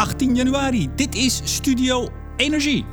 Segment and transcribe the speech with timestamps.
[0.00, 0.88] 18 januari.
[0.96, 2.84] Dit is Studio Energie.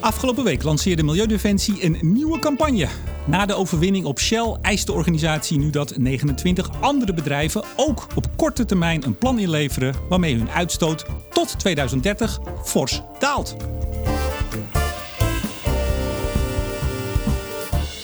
[0.00, 2.88] Afgelopen week lanceerde Milieudefensie een nieuwe campagne.
[3.26, 8.26] Na de overwinning op Shell eist de organisatie nu dat 29 andere bedrijven ook op
[8.36, 13.56] korte termijn een plan inleveren waarmee hun uitstoot tot 2030 fors daalt.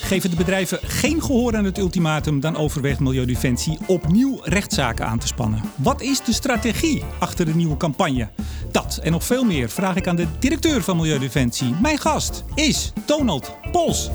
[0.07, 5.27] Geven de bedrijven geen gehoor aan het ultimatum, dan overweegt Milieudefensie opnieuw rechtszaken aan te
[5.27, 5.63] spannen.
[5.77, 8.29] Wat is de strategie achter de nieuwe campagne?
[8.73, 11.75] Dat en nog veel meer vraag ik aan de directeur van Milieudefensie.
[11.83, 14.11] Mijn gast is Donald Pols.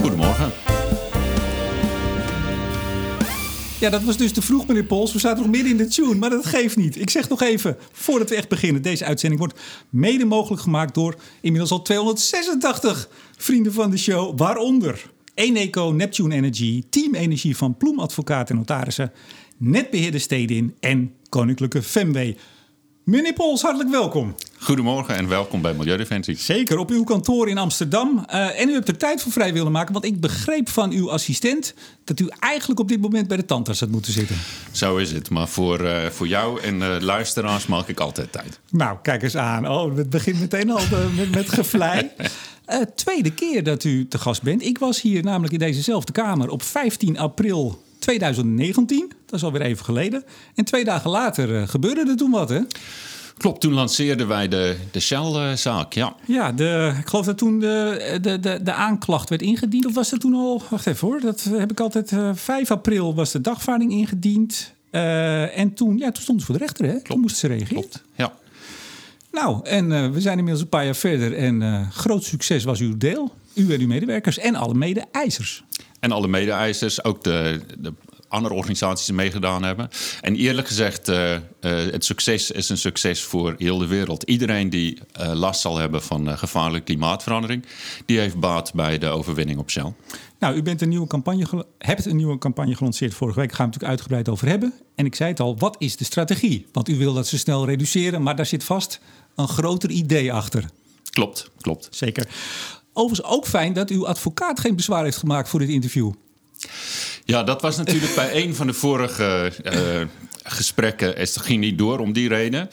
[0.00, 0.52] Goedemorgen.
[3.80, 5.12] Ja, dat was dus te vroeg, meneer Pols.
[5.12, 7.00] We zaten nog midden in de tune, maar dat geeft niet.
[7.00, 8.82] Ik zeg nog even, voordat we echt beginnen.
[8.82, 14.38] Deze uitzending wordt mede mogelijk gemaakt door inmiddels al 286 vrienden van de show.
[14.38, 19.12] Waaronder Eneco, Neptune Energy, Team Energie van Ploem Advocaat en Notarissen,
[19.56, 22.36] Netbeheerder Stedin en Koninklijke Femway.
[23.04, 24.34] Meneer Pols, hartelijk welkom.
[24.66, 26.36] Goedemorgen en welkom bij Milieudefensie.
[26.36, 28.24] Zeker, op uw kantoor in Amsterdam.
[28.30, 31.10] Uh, en u hebt er tijd voor vrij willen maken, want ik begreep van uw
[31.10, 34.36] assistent dat u eigenlijk op dit moment bij de tandarts had moeten zitten.
[34.72, 38.60] Zo is het, maar voor, uh, voor jou en uh, luisteraars maak ik altijd tijd.
[38.70, 39.68] Nou, kijk eens aan.
[39.68, 40.82] Oh, het begint meteen al
[41.16, 42.10] met, met gevlei.
[42.94, 44.64] tweede keer dat u te gast bent.
[44.64, 49.12] Ik was hier namelijk in dezezelfde kamer op 15 april 2019.
[49.26, 50.24] Dat is alweer even geleden.
[50.54, 52.60] En twee dagen later gebeurde er toen wat, hè?
[53.36, 56.14] Klopt, toen lanceerden wij de, de Shell-zaak, ja.
[56.26, 59.86] Ja, de, ik geloof dat toen de, de, de, de aanklacht werd ingediend.
[59.86, 60.62] Of was dat toen al...
[60.70, 62.12] Wacht even hoor, dat heb ik altijd...
[62.12, 64.72] Uh, 5 april was de dagvaarding ingediend.
[64.90, 66.90] Uh, en toen, ja, toen stonden ze voor de rechter, hè?
[66.90, 67.08] Klopt.
[67.08, 67.82] Toen moesten ze reageren.
[67.82, 68.32] Klopt, ja.
[69.32, 71.34] Nou, en uh, we zijn inmiddels een paar jaar verder.
[71.36, 73.34] En groot succes was uw deel.
[73.54, 75.64] U en uw medewerkers en alle mede-eisers.
[76.00, 77.92] En alle mede-eisers, ook de, de
[78.36, 79.88] andere organisaties meegedaan hebben.
[80.20, 84.22] En eerlijk gezegd, uh, uh, het succes is een succes voor heel de wereld.
[84.22, 87.64] Iedereen die uh, last zal hebben van gevaarlijke klimaatverandering,
[88.06, 89.92] die heeft baat bij de overwinning op Shell.
[90.38, 93.48] Nou, u bent een nieuwe campagne hebt een nieuwe campagne gelanceerd vorige week.
[93.48, 94.72] Daar gaan we het natuurlijk uitgebreid over hebben.
[94.94, 96.66] En ik zei het al, wat is de strategie?
[96.72, 99.00] Want u wil dat ze snel reduceren, maar daar zit vast
[99.34, 100.64] een groter idee achter.
[101.10, 101.88] Klopt, klopt.
[101.90, 102.28] Zeker.
[102.92, 106.12] Overigens ook fijn dat uw advocaat geen bezwaar heeft gemaakt voor dit interview.
[107.26, 110.00] Ja, dat was natuurlijk bij een van de vorige uh,
[110.42, 111.16] gesprekken.
[111.16, 112.68] Het ging niet door om die reden.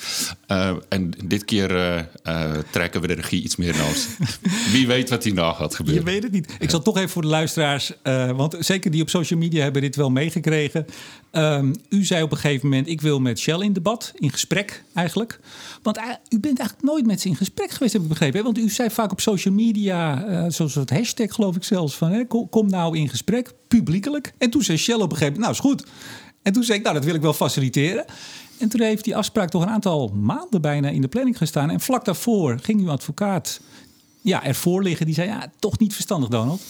[0.47, 1.71] Uh, en dit keer
[2.27, 3.95] uh, trekken we de regie iets meer naar
[4.71, 6.03] Wie weet wat hierna gaat gebeuren.
[6.03, 6.55] Je weet het niet.
[6.59, 7.91] Ik zal toch even voor de luisteraars,
[8.35, 10.85] want zeker die op social media hebben dit wel meegekregen.
[11.31, 14.83] Um, u zei op een gegeven moment: Ik wil met Shell in debat, in gesprek
[14.93, 15.39] eigenlijk.
[15.81, 15.97] Want
[16.29, 18.37] u bent eigenlijk nooit met ze in gesprek geweest, heb ik begrepen.
[18.37, 18.43] Hè?
[18.43, 22.25] Want u zei vaak op social media, zoals het hashtag geloof ik zelfs, van hè,
[22.25, 24.33] kom, kom nou in gesprek, publiekelijk.
[24.37, 25.91] En toen zei Shell op een gegeven moment: Nou, is goed.
[26.41, 28.05] En toen zei ik, nou, dat wil ik wel faciliteren.
[28.59, 31.69] En toen heeft die afspraak toch een aantal maanden bijna in de planning gestaan.
[31.69, 33.59] En vlak daarvoor ging uw advocaat
[34.21, 35.05] ja, ervoor liggen.
[35.05, 36.61] Die zei, ja, toch niet verstandig, Donald.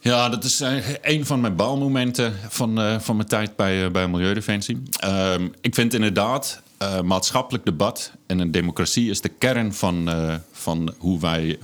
[0.00, 0.62] Ja, dat is
[1.02, 4.82] een van mijn baalmomenten van, uh, van mijn tijd bij, uh, bij Milieudefensie.
[5.04, 6.62] Uh, ik vind inderdaad,
[7.04, 10.10] maatschappelijk debat en een democratie is de kern van,
[10.52, 11.58] van hoe wij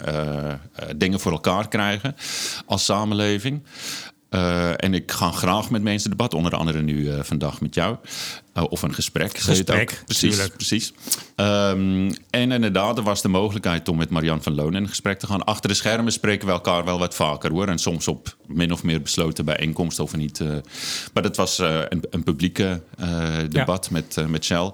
[0.96, 2.16] dingen voor elkaar krijgen
[2.66, 3.62] als samenleving.
[4.30, 7.96] Uh, en ik ga graag met mensen debat, onder andere nu uh, vandaag met jou.
[8.54, 9.38] Uh, of een gesprek.
[9.38, 10.30] Gesprek, precies.
[10.30, 10.54] Tuurlijk.
[10.54, 10.92] precies.
[11.36, 15.26] Um, en inderdaad, er was de mogelijkheid om met Marian van Loon in gesprek te
[15.26, 15.44] gaan.
[15.44, 17.68] Achter de schermen spreken we elkaar wel wat vaker hoor.
[17.68, 20.40] En soms op min of meer besloten bijeenkomsten of niet.
[21.12, 22.82] maar dat was een, een publieke
[23.48, 23.92] debat ja.
[23.92, 24.72] met, met Shell.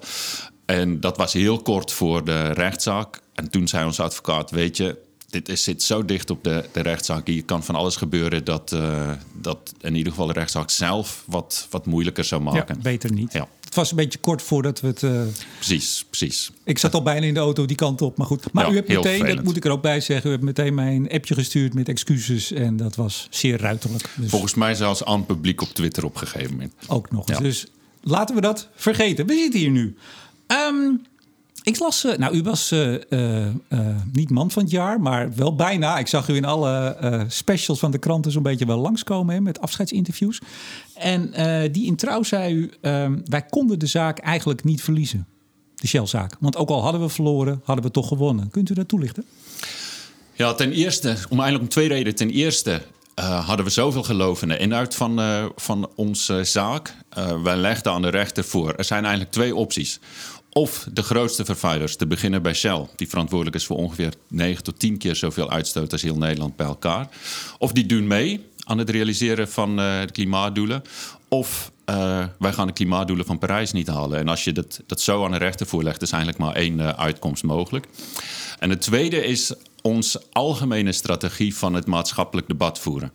[0.66, 3.21] En dat was heel kort voor de rechtszaak.
[3.34, 4.99] En toen zei onze advocaat, weet je,
[5.31, 7.27] dit is, zit zo dicht op de, de rechtszaak.
[7.27, 11.67] Hier kan van alles gebeuren dat, uh, dat in ieder geval de rechtszaak zelf wat,
[11.71, 12.75] wat moeilijker zou maken.
[12.75, 13.33] Ja, beter niet.
[13.33, 13.49] Ja.
[13.65, 15.03] Het was een beetje kort voordat we het.
[15.03, 15.23] Uh...
[15.55, 16.51] Precies, precies.
[16.65, 18.53] Ik zat al bijna in de auto die kant op, maar goed.
[18.53, 19.37] Maar ja, u hebt meteen, vervelend.
[19.37, 21.89] dat moet ik er ook bij zeggen, u hebt meteen mij een appje gestuurd met
[21.89, 24.11] excuses en dat was zeer ruiterlijk.
[24.17, 24.31] Dus...
[24.31, 26.73] Volgens mij zelfs aan publiek op Twitter op een gegeven moment.
[26.87, 27.29] Ook nog.
[27.29, 27.39] Ja.
[27.39, 27.67] Dus
[28.03, 29.27] laten we dat vergeten.
[29.27, 29.97] We zitten hier nu.
[30.47, 31.03] Um,
[31.66, 32.97] ik las, uh, nou, u was uh,
[34.13, 35.98] niet man van het jaar, maar wel bijna.
[35.98, 36.97] Ik zag u in alle
[37.28, 40.41] specials van de kranten zo'n beetje wel langskomen met afscheidsinterviews.
[40.95, 41.30] En
[41.72, 45.27] die in trouw zei u: ehm, wij konden de zaak eigenlijk niet verliezen.
[45.74, 46.36] De Shell-zaak.
[46.41, 48.51] Want ook al hadden we verloren, hadden we toch gewonnen.
[48.51, 49.24] Kunt u dat toelichten?
[50.33, 52.15] Ja, ten eerste, om eigenlijk om twee redenen.
[52.15, 52.83] Ten eerste
[53.24, 55.21] hadden we zoveel geloof in de inhoud van,
[55.57, 56.95] van onze zaak.
[57.19, 58.74] Uh, wij legden aan de rechter voor.
[58.74, 60.01] Er zijn eigenlijk twee opties
[60.57, 64.79] of de grootste vervuilers, te beginnen bij Shell, die verantwoordelijk is voor ongeveer 9 tot
[64.79, 67.09] 10 keer zoveel uitstoot als heel Nederland bij elkaar.
[67.59, 70.83] Of die doen mee aan het realiseren van uh, de klimaatdoelen.
[71.29, 74.19] Of uh, wij gaan de klimaatdoelen van Parijs niet halen.
[74.19, 76.89] En als je dat, dat zo aan de rechter voorlegt, is eigenlijk maar één uh,
[76.89, 77.87] uitkomst mogelijk.
[78.59, 83.13] En het tweede is onze algemene strategie van het maatschappelijk debat voeren.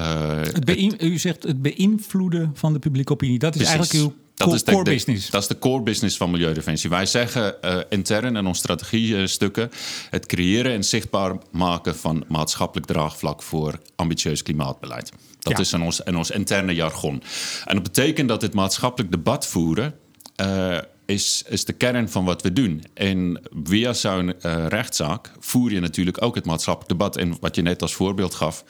[0.00, 3.38] Het u zegt het beïnvloeden van de publieke opinie.
[3.38, 3.76] Dat is precies.
[3.78, 5.30] eigenlijk uw dat is de, core business.
[5.30, 6.90] Dat is de core business van Milieudefensie.
[6.90, 9.70] Wij zeggen uh, intern in onze strategiestukken...
[10.10, 13.42] het creëren en zichtbaar maken van maatschappelijk draagvlak...
[13.42, 15.12] voor ambitieus klimaatbeleid.
[15.38, 17.22] Dat is in ons, in ons interne jargon.
[17.64, 19.94] En dat betekent dat het maatschappelijk debat voeren...
[20.40, 22.84] Uh, is, is de kern van wat we doen.
[22.94, 27.16] En via zo'n uh, rechtszaak voer je natuurlijk ook het maatschappelijk debat.
[27.16, 28.64] En wat je net als voorbeeld gaf,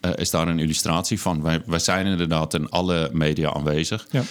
[0.00, 1.42] uh, is daar een illustratie van.
[1.42, 4.06] Wij, wij zijn inderdaad in alle media aanwezig.
[4.10, 4.22] Ja.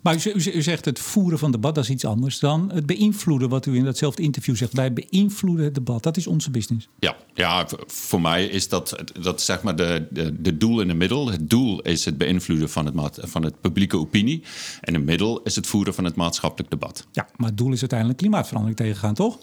[0.00, 3.48] Maar u, u, zegt het voeren van debat, dat is iets anders dan het beïnvloeden,
[3.48, 4.72] wat u in datzelfde interview zegt.
[4.72, 6.02] Wij beïnvloeden het debat.
[6.02, 6.88] Dat is onze business.
[6.98, 10.94] Ja, ja voor mij is dat, dat zeg maar de, de, de doel in de
[10.94, 11.30] middel.
[11.30, 14.42] Het doel is het beïnvloeden van het, van het publieke opinie.
[14.80, 17.06] En het middel is het voeren van het maatschappelijk debat.
[17.12, 19.38] Ja, maar het doel is uiteindelijk klimaatverandering tegengaan, toch?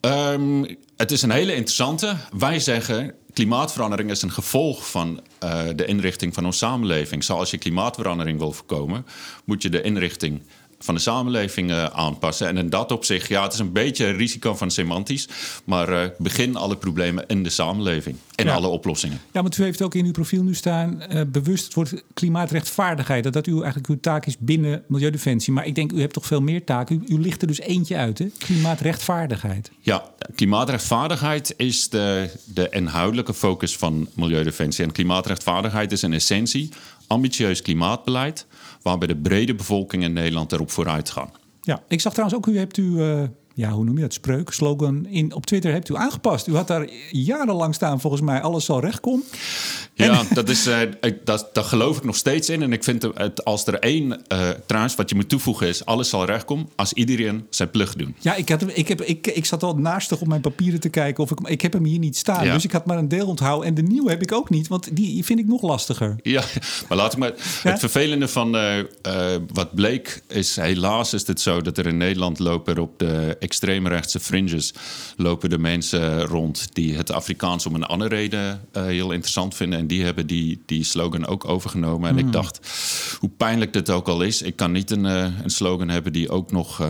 [0.00, 0.66] Um,
[0.96, 2.16] het is een hele interessante.
[2.38, 7.24] Wij zeggen klimaatverandering is een gevolg van uh, de inrichting van onze samenleving.
[7.24, 9.06] Zoals je klimaatverandering wil voorkomen,
[9.44, 10.42] moet je de inrichting
[10.78, 12.48] van de samenleving uh, aanpassen.
[12.48, 15.28] En in dat opzicht, ja, het is een beetje een risico van semantisch.
[15.64, 19.20] Maar uh, begin alle problemen in de samenleving en alle oplossingen.
[19.32, 23.24] Ja, want u heeft ook in uw profiel nu staan uh, bewust het woord klimaatrechtvaardigheid.
[23.24, 25.52] Dat dat uw, eigenlijk uw taak is binnen Milieudefensie.
[25.52, 27.04] Maar ik denk, u hebt toch veel meer taken.
[27.06, 28.26] U, u ligt er dus eentje uit, hè?
[28.38, 29.70] Klimaatrechtvaardigheid.
[29.80, 34.84] Ja, klimaatrechtvaardigheid is de, de inhoudelijke focus van Milieudefensie.
[34.84, 36.68] En klimaatrechtvaardigheid is in essentie
[37.06, 38.46] ambitieus klimaatbeleid
[38.86, 41.30] waarbij de brede bevolking in Nederland erop vooruit gaan.
[41.62, 43.22] Ja, ik zag trouwens ook, u hebt u, uh,
[43.56, 46.46] ja, hoe noem je dat, spreuk, slogan in, op Twitter hebt u aangepast.
[46.46, 49.24] U had daar jarenlang staan, volgens mij, alles zal recht komen.
[49.94, 50.78] Ja, dat, is, uh,
[51.24, 52.62] dat, daar geloof ik nog steeds in.
[52.62, 55.84] En ik vind het, als er één, uh, trouwens, wat je moet toevoegen is...
[55.84, 58.10] alles zal recht komen als iedereen zijn plicht doet.
[58.18, 61.22] Ja, ik, had, ik, heb, ik, ik zat al naastig op mijn papieren te kijken...
[61.22, 62.44] of ik, ik heb hem hier niet staan.
[62.44, 63.68] Dus ik had maar een deel onthouden.
[63.68, 66.16] En de nieuwe heb ik ook niet, want die vind ik nog lastiger.
[66.22, 66.42] Ja,
[66.88, 67.32] maar laat ik maar...
[67.62, 68.82] Het vervelende van uh,
[69.52, 70.56] wat bleek is...
[70.56, 72.78] helaas is het zo dat er in Nederland lopen...
[72.78, 74.72] op de extreemrechtse fringes...
[75.16, 80.04] lopen de mensen rond die het Afrikaans om een andere reden heel interessant vinden die
[80.04, 82.08] hebben die, die slogan ook overgenomen.
[82.08, 82.32] En ik hmm.
[82.32, 82.60] dacht,
[83.18, 86.30] hoe pijnlijk dit ook al is, ik kan niet een, uh, een slogan hebben die
[86.30, 86.88] ook nog, uh,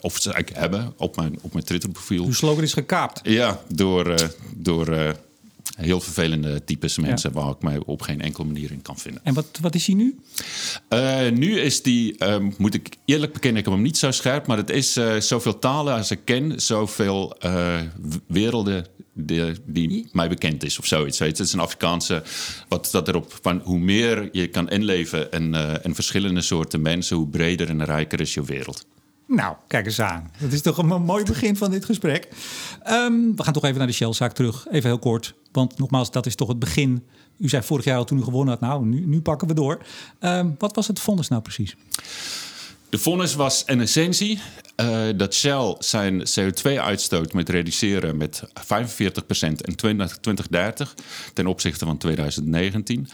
[0.00, 2.24] of ze eigenlijk hebben op mijn, op mijn Twitter-profiel.
[2.24, 3.20] Uw slogan is gekaapt.
[3.22, 4.14] Ja, door,
[4.54, 5.16] door
[5.76, 9.24] heel vervelende types mensen waar ik mij op geen enkele manier in kan vinden.
[9.24, 10.18] En wat, wat is hij nu?
[10.88, 14.46] Uh, nu is die, uh, moet ik eerlijk bekennen, ik heb hem niet zo scherp,
[14.46, 17.36] maar het is uh, zoveel talen als ik ken, zoveel
[18.26, 21.18] werelden die, die mij bekend is of zoiets.
[21.18, 22.22] Het is een Afrikaanse,
[22.68, 27.28] wat dat erop van hoe meer je kan inleven in, in verschillende soorten mensen, hoe
[27.28, 28.86] breder en rijker is je wereld.
[29.26, 30.30] Nou, kijk eens aan.
[30.40, 32.28] Dat is toch een mooi begin van dit gesprek.
[32.88, 34.66] Um, we gaan toch even naar de Shell-zaak terug.
[34.70, 35.34] Even heel kort.
[35.54, 37.04] Want nogmaals, dat is toch het begin.
[37.38, 39.78] U zei vorig jaar al toen u gewonnen had, nou, nu, nu pakken we door.
[40.20, 41.76] Um, wat was het vonnis nou precies?
[42.88, 44.40] De vonnis was in essentie
[44.76, 48.46] uh, dat Shell zijn CO2-uitstoot moet reduceren met 45%
[49.40, 50.94] in 2030
[51.32, 53.08] ten opzichte van 2019.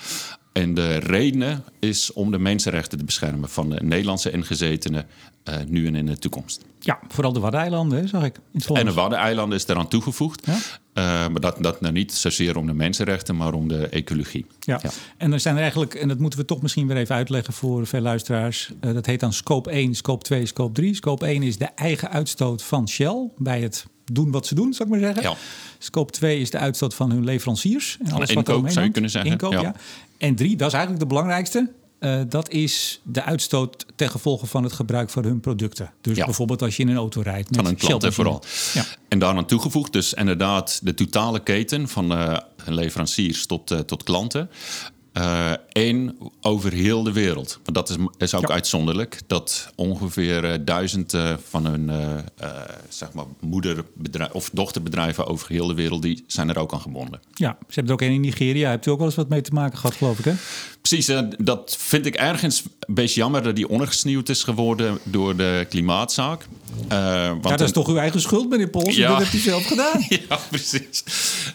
[0.52, 5.06] En de reden is om de mensenrechten te beschermen van de Nederlandse ingezetenen
[5.48, 6.64] uh, nu en in de toekomst.
[6.80, 8.36] Ja, vooral de Waddeneilanden, zag ik.
[8.72, 10.46] en de Waddeneilanden is eraan toegevoegd.
[10.46, 10.52] Ja?
[10.54, 10.62] Uh,
[11.04, 14.46] maar dat, dat nou niet zozeer om de mensenrechten, maar om de ecologie.
[14.60, 14.78] Ja.
[14.82, 14.90] ja.
[15.16, 17.86] en er zijn er eigenlijk, en dat moeten we toch misschien weer even uitleggen voor
[17.86, 18.72] veel luisteraars.
[18.80, 20.94] Uh, dat heet dan scope 1, scope 2, scope 3.
[20.94, 24.88] Scope 1 is de eigen uitstoot van Shell bij het doen wat ze doen, zou
[24.88, 25.30] ik maar zeggen.
[25.30, 25.36] Ja.
[25.78, 27.98] Scope 2 is de uitstoot van hun leveranciers.
[28.04, 29.30] En alles inkoop, wat zou je kunnen zeggen.
[29.30, 29.74] Inkoop, ja.
[30.20, 31.70] En drie, dat is eigenlijk de belangrijkste.
[32.00, 35.92] Uh, dat is de uitstoot ten gevolge van het gebruik van hun producten.
[36.00, 36.24] Dus ja.
[36.24, 37.50] bijvoorbeeld als je in een auto rijdt.
[37.50, 38.42] Met van een klant vooral.
[38.74, 38.84] Ja.
[39.08, 44.50] En daaraan toegevoegd dus inderdaad de totale keten van uh, leveranciers tot, uh, tot klanten.
[45.18, 47.60] Uh, één over heel de wereld.
[47.64, 49.20] Want dat is, is ook uitzonderlijk.
[49.26, 51.90] Dat ongeveer uh, duizend uh, van hun
[52.88, 56.02] zeg maar moederbedrijf of dochterbedrijven over heel de wereld...
[56.02, 57.20] die zijn er ook aan gebonden.
[57.34, 58.70] Ja, ze hebben er ook één in Nigeria.
[58.70, 60.34] Hebt u ook wel eens wat mee te maken gehad, geloof ik, hè?
[60.82, 63.42] Precies, dat vind ik ergens een beetje jammer...
[63.42, 66.46] dat die ondergesneeuwd is geworden door de klimaatzaak.
[66.88, 68.96] want ja, dat is toch uw eigen schuld, meneer Pols?
[68.96, 69.08] Ja.
[69.08, 70.06] Dat hebt u zelf gedaan.
[70.28, 71.04] ja, precies.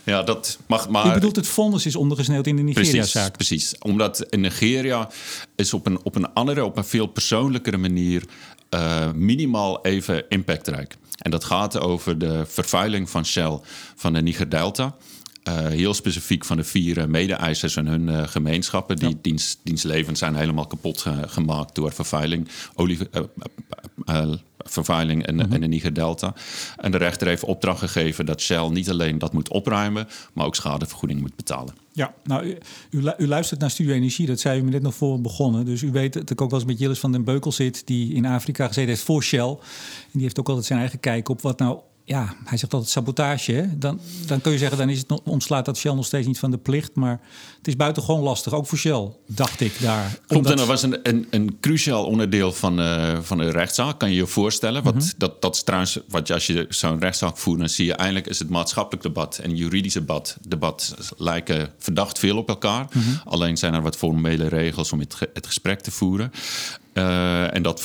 [0.04, 1.08] Ja, dat mag maar...
[1.08, 3.34] U bedoelt het vonnis is ondergesneeuwd in de Nigeria-zaak?
[3.34, 3.76] precies.
[3.80, 5.10] Omdat in Nigeria
[5.56, 8.24] is op een, op een andere, op een veel persoonlijkere manier
[8.70, 10.98] uh, minimaal even impactrijk.
[11.18, 13.60] En dat gaat over de vervuiling van Shell
[13.96, 14.50] van de Niger
[15.46, 18.96] Eh, heel specifiek van de vier uh, mede-eisers en hun uh, gemeenschappen.
[18.96, 19.16] Die ja.
[19.64, 22.98] diens, zijn helemaal kapot gemaakt door vervuiling, olie,
[24.58, 25.52] vervuiling en, mm -hmm.
[25.52, 26.34] en de Niger Delta.
[26.78, 30.56] En de rechter heeft opdracht gegeven dat Shell niet alleen dat moet opruimen, maar ook
[30.56, 31.74] schadevergoeding moet betalen.
[31.92, 32.58] Ja, nou, u,
[32.90, 35.66] u, u luistert naar Studio Energie, dat zei u me net nog voor begonnen.
[35.66, 38.14] Dus u weet dat ik ook wel eens met Jillis van den Beukel zit, die
[38.14, 39.50] in Afrika gezeten heeft voor Shell.
[39.50, 39.58] En
[40.12, 43.52] die heeft ook altijd zijn eigen kijk op wat nou ja, hij zegt altijd sabotage.
[43.52, 43.78] Hè?
[43.78, 46.52] Dan, dan kun je zeggen, dan is het ontslaat dat Shell nog steeds niet van
[46.52, 46.96] de plicht.
[46.96, 47.20] Maar
[47.58, 50.18] het is buitengewoon lastig, ook voor Shell, dacht ik daar.
[50.28, 54.10] Klopt, en dat was een, een, een cruciaal onderdeel van, uh, van de rechtszaak, kan
[54.10, 54.84] je je voorstellen.
[54.84, 55.06] Wat, mhm.
[55.18, 58.40] dat, dat is trouwens, wat, als je zo'n rechtszaak voert, dan zie je eindelijk is
[58.40, 62.88] het maatschappelijk debat en juridisch debat, debat lijken verdacht veel op elkaar.
[62.94, 63.10] Mhm.
[63.24, 66.32] Alleen zijn er wat formele regels om het, het gesprek te voeren.
[66.94, 67.82] Uh, en dat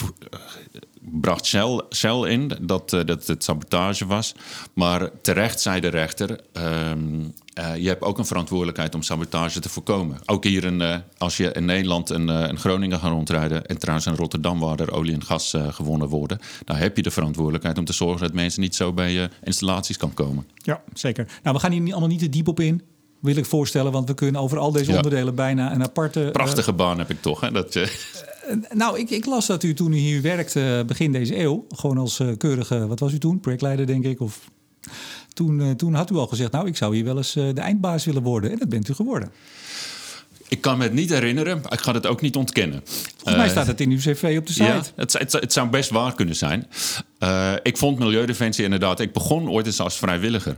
[1.01, 4.35] bracht Shell, Shell in dat, uh, dat het sabotage was.
[4.73, 9.69] Maar terecht zei de rechter: um, uh, je hebt ook een verantwoordelijkheid om sabotage te
[9.69, 10.19] voorkomen.
[10.27, 14.07] Ook hier in, uh, als je in Nederland en in Groningen gaat rondrijden, en trouwens
[14.07, 17.85] in Rotterdam waar er olie en gas gewonnen worden, dan heb je de verantwoordelijkheid om
[17.85, 20.47] te zorgen dat mensen niet zo bij je installaties kan komen.
[20.55, 21.27] Ja, zeker.
[21.43, 22.83] Nou, we gaan hier allemaal niet te diep op in
[23.21, 23.93] wil ik voorstellen.
[23.93, 26.29] Want we kunnen over al deze onderdelen bijna een aparte...
[26.33, 27.51] Prachtige baan heb ik toch, hè?
[27.51, 27.89] Dat, eh,
[28.71, 31.99] nou, ik, ik, las dat u toen u hier werkte eh, begin deze eeuw, gewoon
[31.99, 33.41] als uh, keurige, wat was u toen?
[33.41, 34.21] Projectleider, denk ik.
[34.21, 34.51] Of
[35.33, 38.23] toen, toen had u al gezegd, nou, ik zou hier wel eens de eindbaas willen
[38.23, 38.51] worden.
[38.51, 39.33] En dat bent u geworden.
[40.51, 41.63] Ik kan me het niet herinneren.
[41.69, 42.83] Ik ga het ook niet ontkennen.
[43.17, 44.65] Volgens mij staat het in uw cv op de site.
[44.65, 46.67] Ja, het, het, het zou best waar kunnen zijn.
[47.19, 49.01] Uh, ik vond Milieudefensie inderdaad...
[49.01, 50.57] Ik begon ooit eens als vrijwilliger.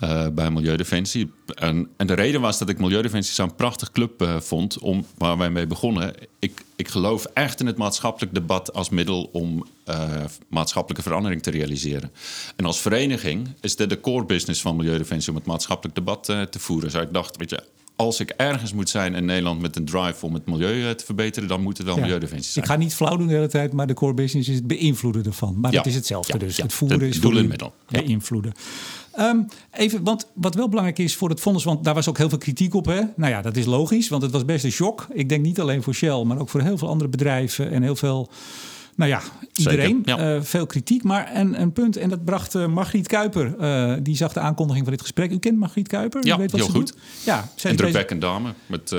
[0.00, 1.32] Uh, bij Milieudefensie.
[1.54, 5.38] En, en, de reden was dat ik Milieudefensie zo'n prachtig club uh, vond om, waar
[5.38, 6.14] wij mee begonnen.
[6.38, 11.50] Ik, ik geloof echt in het maatschappelijk debat als middel om uh, maatschappelijke verandering te
[11.50, 12.12] realiseren.
[12.56, 16.58] En als vereniging is dit de core business van Milieudefensie om het maatschappelijk debat te
[16.58, 16.90] voeren.
[16.90, 17.62] Dus ik dacht, weet je,
[17.96, 21.48] als ik ergens moet zijn in Nederland met een drive om het milieu te verbeteren,
[21.48, 22.00] dan moet het wel ja.
[22.00, 22.64] milieudefensie zijn.
[22.64, 25.24] Ik ga niet flauw doen de hele tijd, maar de core business is het beïnvloeden
[25.24, 25.60] ervan.
[25.60, 25.78] Maar ja.
[25.78, 26.56] het is hetzelfde dus.
[26.56, 27.74] Het voeren is doel en middel.
[27.88, 28.52] Beïnvloeden.
[29.18, 32.28] Um, even, want wat wel belangrijk is voor het fonds, want daar was ook heel
[32.28, 32.86] veel kritiek op.
[32.86, 33.00] Hè?
[33.16, 35.06] Nou ja, dat is logisch, want het was best een shock.
[35.12, 37.96] Ik denk niet alleen voor Shell, maar ook voor heel veel andere bedrijven en heel
[37.96, 38.30] veel.
[38.96, 39.20] Nou ja,
[39.54, 40.02] iedereen.
[40.04, 40.34] Ja.
[40.34, 41.02] Uh, veel kritiek.
[41.02, 43.54] Maar een, een punt, en dat bracht uh, Margriet Kuiper.
[43.60, 45.30] Uh, die zag de aankondiging van dit gesprek.
[45.30, 46.26] U kent Margriet Kuiper?
[46.26, 46.86] Ja, U weet wat heel ze goed.
[46.86, 47.02] Doet?
[47.24, 48.92] Ja, zij een drukwekkend dame met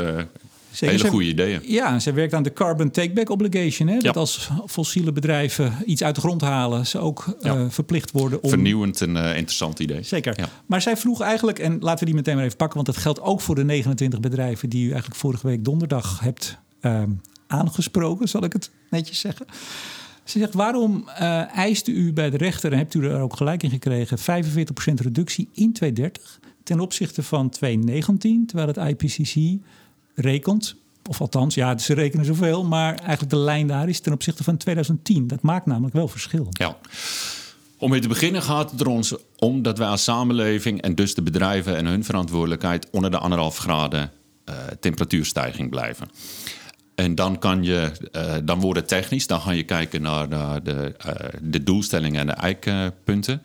[0.75, 0.95] Zeker.
[0.95, 1.61] Hele goede ideeën.
[1.63, 3.87] Ja, ze werkt aan de Carbon Takeback Obligation.
[3.87, 3.99] Hè?
[3.99, 7.55] Dat als fossiele bedrijven iets uit de grond halen, ze ook ja.
[7.55, 8.49] uh, verplicht worden om.
[8.49, 10.03] Vernieuwend en uh, interessant idee.
[10.03, 10.33] Zeker.
[10.37, 10.49] Ja.
[10.65, 13.21] Maar zij vroeg eigenlijk, en laten we die meteen maar even pakken, want dat geldt
[13.21, 17.03] ook voor de 29 bedrijven die u eigenlijk vorige week donderdag hebt uh,
[17.47, 19.45] aangesproken, zal ik het netjes zeggen.
[20.23, 23.63] Ze zegt, waarom uh, eiste u bij de rechter, en hebt u er ook gelijk
[23.63, 24.21] in gekregen, 45%
[24.95, 29.61] redactie in 2030 ten opzichte van 2019, terwijl het IPCC
[30.15, 30.75] rekent.
[31.09, 34.57] Of althans, ja, ze rekenen zoveel, maar eigenlijk de lijn daar is ten opzichte van
[34.57, 35.27] 2010.
[35.27, 36.47] Dat maakt namelijk wel verschil.
[36.49, 36.77] Ja.
[37.77, 41.13] Om mee te beginnen gaat het er ons om dat wij als samenleving en dus
[41.13, 44.11] de bedrijven en hun verantwoordelijkheid onder de anderhalf graden
[44.49, 46.09] uh, temperatuurstijging blijven.
[46.95, 50.29] En dan kan je, uh, dan wordt het technisch, dan ga je kijken naar,
[50.63, 53.41] de, uh, de doelstellingen en de eikpunten.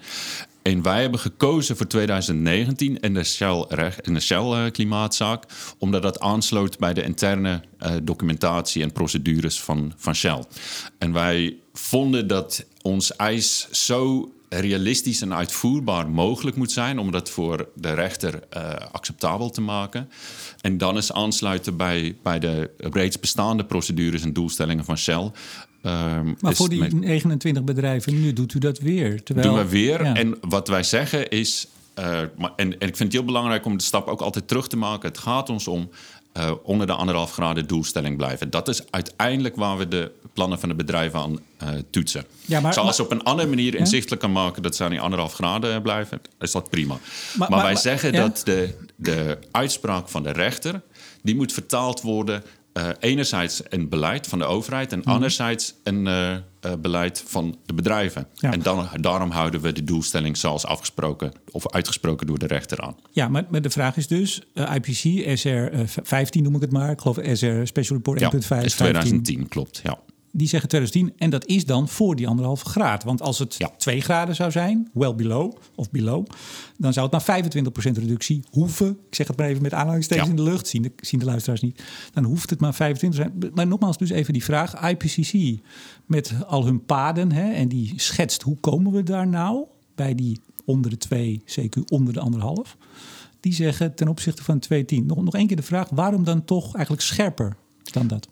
[0.62, 3.66] En wij hebben gekozen voor 2019 in de Shell,
[4.02, 5.44] in de Shell klimaatzaak,
[5.78, 10.44] omdat dat aansloot bij de interne uh, documentatie en procedures van, van Shell.
[10.98, 17.30] En wij vonden dat ons eis zo realistisch en uitvoerbaar mogelijk moet zijn om dat
[17.30, 18.42] voor de rechter
[18.92, 20.08] acceptabel te maken.
[20.60, 25.30] En dan is aansluiten bij, bij de reeds bestaande procedures en doelstellingen van Shell.
[25.82, 29.22] Um, maar voor die 29 bedrijven, nu doet u dat weer.
[29.22, 30.00] Terwijl, doen we weer.
[30.00, 31.66] En wat wij zeggen is.
[31.98, 32.04] Uh,
[32.36, 34.76] maar, en, en, ik vind het heel belangrijk om de stap ook altijd terug te
[34.76, 35.08] maken.
[35.08, 35.90] Het gaat ons om
[36.36, 38.50] uh, onder de anderhalf graden doelstelling blijven.
[38.50, 42.24] Dat is uiteindelijk waar we de plannen van de bedrijven aan uh, toetsen.
[42.44, 45.00] Ja, maar, Zoals maar, op een andere manier inzichtelijk kan maken dat ze aan die
[45.00, 46.98] anderhalf graden blijven, is dat prima.
[47.36, 48.20] Maar, maar wij zeggen ja?
[48.20, 50.82] dat de, de uitspraak van de rechter,
[51.22, 52.42] die moet vertaald worden
[52.74, 55.12] uh, enerzijds een beleid van de overheid en mm.
[55.12, 58.26] anderzijds een uh, uh, beleid van de bedrijven.
[58.34, 58.52] Ja.
[58.52, 62.96] En dan, daarom houden we de doelstelling zoals afgesproken of uitgesproken door de rechter aan.
[63.10, 65.66] Ja, maar, maar de vraag is dus: IPC, SR
[66.02, 66.90] 15 noem ik het maar.
[66.90, 68.48] Ik geloof SR Special Report 1.5.
[68.48, 69.80] Ja, is 2010, klopt.
[69.82, 69.98] Ja
[70.32, 73.04] die zeggen 2010 en dat is dan voor die anderhalve graad.
[73.04, 73.70] Want als het ja.
[73.76, 76.26] 2 graden zou zijn, well below of below,
[76.76, 78.88] dan zou het maar 25% reductie hoeven.
[78.88, 80.34] Ik zeg het maar even met aanhalingstekens ja.
[80.36, 81.82] in de lucht, zien de, zien de luisteraars niet.
[82.12, 83.52] Dan hoeft het maar 25 zijn.
[83.54, 85.60] Maar nogmaals, dus even die vraag: IPCC
[86.06, 90.40] met al hun paden hè, en die schetst hoe komen we daar nou bij die
[90.64, 92.76] onder de 2, CQ onder de anderhalf.
[93.40, 95.06] die zeggen ten opzichte van 210.
[95.06, 98.28] Nog, nog één keer de vraag, waarom dan toch eigenlijk scherper dan dat?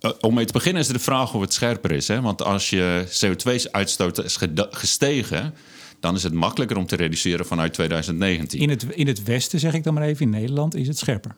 [0.00, 2.08] Uh, om mee te beginnen is de vraag of het scherper is.
[2.08, 2.20] Hè?
[2.20, 4.38] Want als je CO2-uitstoot is
[4.70, 5.54] gestegen,
[6.00, 8.60] dan is het makkelijker om te reduceren vanuit 2019.
[8.60, 11.34] In het, in het Westen, zeg ik dan maar even, in Nederland is het scherper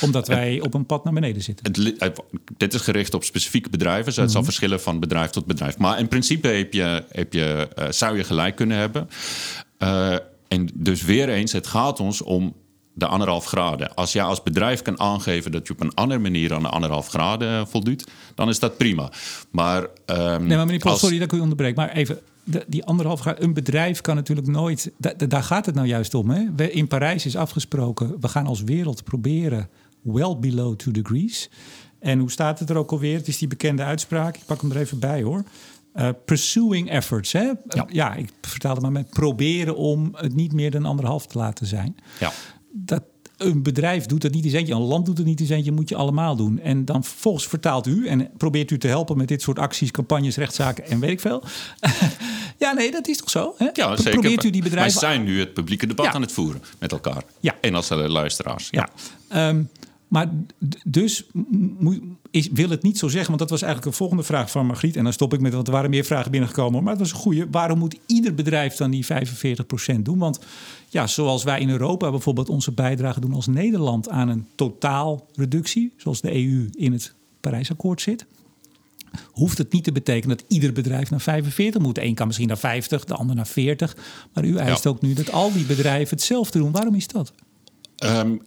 [0.00, 1.94] omdat wij op een pad naar beneden zitten.
[1.98, 2.22] Het,
[2.56, 4.04] dit is gericht op specifieke bedrijven.
[4.04, 4.50] Dus het zal mhm.
[4.50, 5.78] verschillen van bedrijf tot bedrijf.
[5.78, 9.08] Maar in principe heb je, heb je, uh, zou je gelijk kunnen hebben.
[9.78, 10.16] Uh,
[10.48, 12.54] en dus weer eens, het gaat ons om
[12.94, 13.94] de anderhalf graden.
[13.94, 17.08] Als jij als bedrijf kan aangeven dat je op een andere manier aan de anderhalf
[17.08, 19.12] graden voldoet, dan is dat prima.
[19.50, 22.18] Maar, um, nee, maar meneer sorry dat ik u onderbreek, maar even.
[22.44, 24.92] De, die anderhalf graden, een bedrijf kan natuurlijk nooit.
[25.28, 26.30] daar gaat het nou juist om.
[26.30, 26.68] Hè?
[26.70, 29.68] In Parijs is afgesproken, we gaan als wereld proberen
[30.00, 31.50] well below 2 degrees.
[32.00, 33.16] En hoe staat het er ook alweer?
[33.16, 34.36] Het is die bekende uitspraak.
[34.36, 35.44] Ik pak hem er even bij hoor.
[35.94, 37.32] Uh, pursuing efforts.
[37.32, 37.52] Hè?
[37.68, 37.86] Ja.
[37.88, 41.96] ja, ik vertaalde maar met proberen om het niet meer dan anderhalf te laten zijn.
[42.20, 42.32] Ja.
[42.72, 43.02] Dat,
[43.36, 45.88] een bedrijf doet het niet eens eentje, een land doet het niet eens eentje, moet
[45.88, 46.58] je allemaal doen.
[46.58, 50.36] En dan volgens vertaalt u en probeert u te helpen met dit soort acties, campagnes,
[50.36, 51.44] rechtszaken en weet ik veel.
[52.58, 53.54] ja, nee, dat is toch zo?
[53.58, 53.68] Hè?
[53.72, 54.10] Ja, zeker.
[54.10, 55.00] Probeert u die bedrijven...
[55.00, 57.22] Wij zijn nu het publieke debat aan het voeren met elkaar.
[57.40, 57.54] Ja.
[57.60, 58.68] En als luisteraars.
[58.70, 58.88] Ja.
[59.28, 59.48] ja.
[59.48, 59.70] Um,
[60.12, 60.30] maar
[60.84, 61.26] dus
[62.30, 64.96] is, wil het niet zo zeggen, want dat was eigenlijk een volgende vraag van Margriet.
[64.96, 66.82] En dan stop ik met, want er waren meer vragen binnengekomen.
[66.82, 67.46] Maar dat was een goede.
[67.50, 69.06] Waarom moet ieder bedrijf dan die
[69.96, 70.18] 45% doen?
[70.18, 70.40] Want
[70.88, 76.20] ja, zoals wij in Europa bijvoorbeeld onze bijdrage doen als Nederland aan een totaalreductie, zoals
[76.20, 78.26] de EU in het Parijsakkoord zit
[79.32, 81.94] hoeft het niet te betekenen dat ieder bedrijf naar 45 moet.
[81.94, 83.96] De een kan misschien naar 50, de ander naar 40.
[84.32, 86.72] Maar u eist ook nu dat al die bedrijven hetzelfde doen.
[86.72, 87.32] Waarom is dat?
[88.04, 88.42] Um,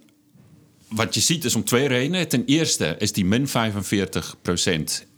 [0.96, 2.28] wat je ziet is om twee redenen.
[2.28, 3.52] Ten eerste is die min 45%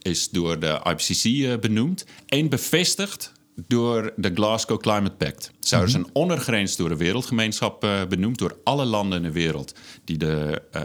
[0.01, 2.05] is door de IPCC eh, benoemd.
[2.25, 3.31] Eén bevestigd
[3.65, 5.51] door de Glasgow Climate Pact.
[5.59, 5.97] Zou er mhm.
[5.97, 9.73] een ondergrens door de wereldgemeenschap uh, benoemd, door alle landen in de wereld
[10.03, 10.81] die de uh,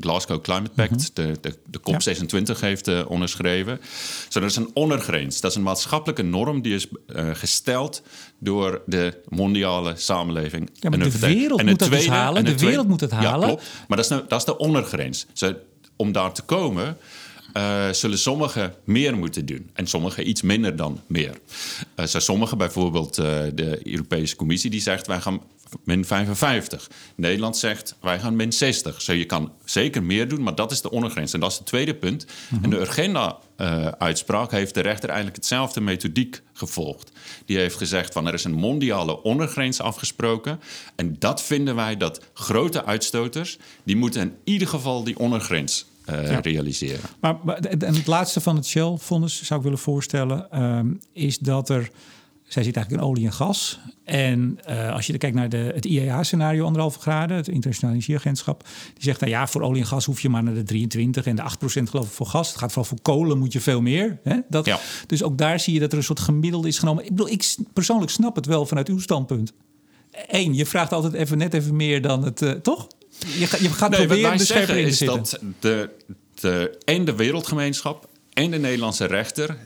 [0.00, 1.00] Glasgow Climate Pact, mhm.
[1.14, 3.80] de, de, de, COP26, heeft uh, onderschreven.
[4.28, 5.40] Zo, dat is een ondergrens.
[5.40, 6.86] Dat is een maatschappelijke norm die is
[7.32, 8.02] gesteld
[8.38, 10.70] door de mondiale samenleving.
[10.72, 12.44] Ja, maar de wereld en moet het dus halen.
[12.44, 13.40] De wereld moet het halen.
[13.40, 13.62] Ja, klopt.
[13.88, 15.26] Maar dat is, nou, dat is de ondergrens.
[15.32, 15.54] Zo,
[15.96, 16.96] om daar te komen
[17.56, 21.38] uh, zullen sommigen meer moeten doen en sommigen iets minder dan meer.
[21.96, 25.40] Uh, zijn sommigen, bijvoorbeeld uh, de Europese Commissie, die zegt wij gaan
[25.84, 26.90] min 55.
[27.14, 29.02] Nederland zegt wij gaan min 60.
[29.02, 31.32] Zo, je kan zeker meer doen, maar dat is de ondergrens.
[31.32, 32.24] En dat is het tweede punt.
[32.24, 32.64] Mm -hmm.
[32.64, 37.10] En de Urgenda-uitspraak heeft de rechter eigenlijk hetzelfde methodiek gevolgd.
[37.44, 40.60] Die heeft gezegd van er is een mondiale ondergrens afgesproken.
[40.96, 46.38] En dat vinden wij dat grote uitstoters, die moeten in ieder geval die ondergrens uh,
[46.38, 47.00] realiseren.
[47.20, 51.90] Maar, en het laatste van het Shell-fonds zou ik willen voorstellen, um, is dat er.
[52.42, 53.80] Zij zit eigenlijk in olie en gas.
[54.04, 58.64] En uh, als je kijkt naar de, het IEA-scenario, anderhalve graden, het Internationaal Energieagentschap,
[58.94, 61.36] die zegt, nou ja, voor olie en gas hoef je maar naar de 23 en
[61.36, 62.48] de 8% geloof ik voor gas.
[62.48, 64.18] Het gaat vooral voor kolen moet je veel meer.
[64.22, 64.36] Hè?
[64.48, 64.78] Dat, ja.
[65.06, 67.04] Dus ook daar zie je dat er een soort gemiddelde is genomen.
[67.04, 69.52] Ik bedoel, ik persoonlijk snap het wel vanuit uw standpunt.
[70.26, 72.86] Eén, je vraagt altijd even net even meer dan het, uh, toch?
[73.18, 75.90] Je, je gaat nee, proberen de scherper in is dat de,
[76.34, 79.56] de, en de wereldgemeenschap en de Nederlandse rechter...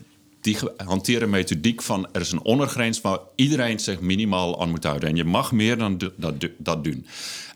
[0.41, 3.01] die hanteren methodiek van er is een ondergrens...
[3.01, 5.09] waar iedereen zich minimaal aan moet houden.
[5.09, 7.05] En je mag meer dan dat, dat doen.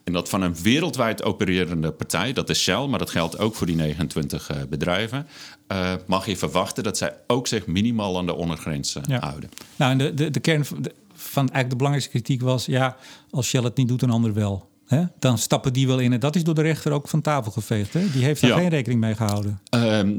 [0.05, 3.67] En dat van een wereldwijd opererende partij, dat is Shell, maar dat geldt ook voor
[3.67, 5.27] die 29 uh, eh, bedrijven,
[5.71, 9.19] uh, mag je verwachten dat zij ook zich minimaal aan de ondergrens uh, ja.
[9.19, 9.49] houden.
[9.75, 12.97] Nou, en de, de, de kern van, de, van eigenlijk de belangrijkste kritiek was: ja,
[13.29, 14.69] als Shell het niet doet, een ander wel.
[14.85, 15.03] Hè?
[15.19, 16.13] Dan stappen die wel in.
[16.13, 17.93] En dat is door de rechter ook van tafel geveegd.
[17.93, 18.11] Hè?
[18.11, 19.61] Die heeft daar geen rekening mee gehouden.
[19.69, 20.17] Um,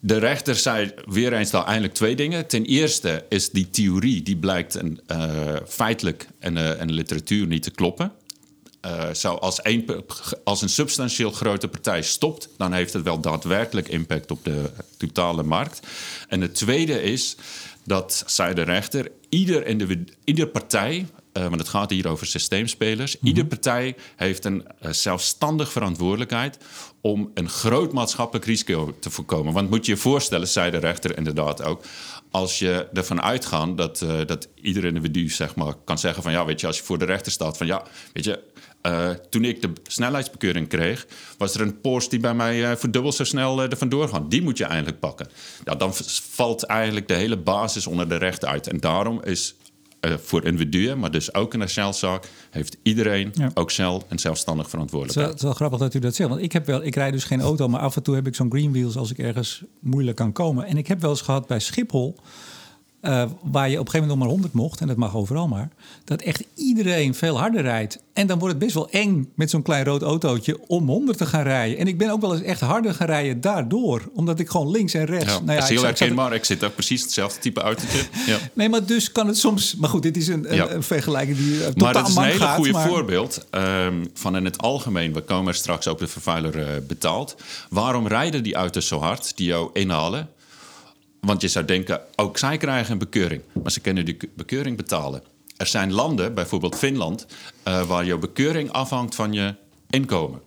[0.00, 2.46] de rechter zei weer eens al eindelijk twee dingen.
[2.46, 7.62] Ten eerste is die theorie, die blijkt een, uh, feitelijk en, uh, en literatuur niet
[7.62, 8.12] te kloppen.
[8.86, 10.04] Uh, zou als, een,
[10.44, 15.42] als een substantieel grote partij stopt, dan heeft het wel daadwerkelijk impact op de totale
[15.42, 15.80] markt.
[16.28, 17.36] En het tweede is
[17.84, 19.76] dat, zei de rechter, ieder,
[20.24, 23.18] ieder partij uh, want het gaat hier over systeemspelers.
[23.18, 26.58] Mm Iedere partij heeft een uh, zelfstandig verantwoordelijkheid
[27.00, 29.52] om een groot maatschappelijk risico te voorkomen.
[29.52, 31.84] Want moet je je voorstellen, zei de rechter inderdaad ook,
[32.30, 36.44] als je ervan uitgaat dat, uh, dat ieder individu zeg maar, kan zeggen van ja,
[36.44, 38.42] weet je, als je voor de rechter staat van ja, weet je,
[38.82, 41.06] uh, toen ik de snelheidsbekeuring kreeg,
[41.38, 44.30] was er een Porsche die bij mij uh, verdubbeld zo snel uh, er vandoor gaat.
[44.30, 45.28] Die moet je eigenlijk pakken.
[45.64, 45.94] Ja, dan
[46.30, 48.66] valt eigenlijk de hele basis onder de rechter uit.
[48.66, 49.54] En daarom is
[50.06, 54.68] uh, voor individuen, maar dus ook in de Shell-zaak, heeft iedereen, ook Shell, een zelfstandig
[54.68, 55.28] verantwoordelijkheid.
[55.28, 57.24] Het is, wel, grappig dat u dat zegt, want ik heb wel, ik rijd dus
[57.24, 60.16] geen auto, maar af en toe heb ik zo'n green wheels als ik ergens moeilijk
[60.16, 60.66] kan komen.
[60.66, 62.16] En ik heb wel eens gehad bij Schiphol
[63.02, 65.48] eh, waar je op een gegeven moment nog maar 100 mocht, en dat mag overal
[65.48, 65.68] maar,
[66.04, 67.98] dat echt iedereen veel harder rijdt.
[68.12, 71.26] En dan wordt het best wel eng met zo'n klein rood autootje om 100 te
[71.26, 71.78] gaan rijden.
[71.78, 74.94] En ik ben ook wel eens echt harder gaan rijden daardoor, omdat ik gewoon links
[74.94, 75.32] en rechts.
[75.32, 76.38] Ja, nou ja, dat is heel ik herkenbaar.
[76.42, 78.02] Zit ook precies hetzelfde type autootje.
[78.26, 78.38] Ja.
[78.52, 79.76] Nee, maar dus kan het soms.
[79.76, 80.70] Maar goed, dit is een, een, Ja.
[80.70, 84.44] een vergelijking die eh, Maar dat is een hele goede maar- voorbeeld ehm, van in
[84.44, 85.12] het algemeen.
[85.12, 87.36] We komen straks op de vervuiler eh, betaald.
[87.70, 90.28] Waarom rijden die auto's zo hard die jou inhalen?
[91.26, 93.42] Want je zou denken, ook zij krijgen een bekeuring.
[93.62, 95.22] Maar ze kunnen die bekeuring betalen.
[95.56, 97.26] Er zijn landen, bijvoorbeeld Finland,
[97.62, 99.54] eh, waar jouw bekeuring afhangt van je
[99.90, 100.40] inkomen.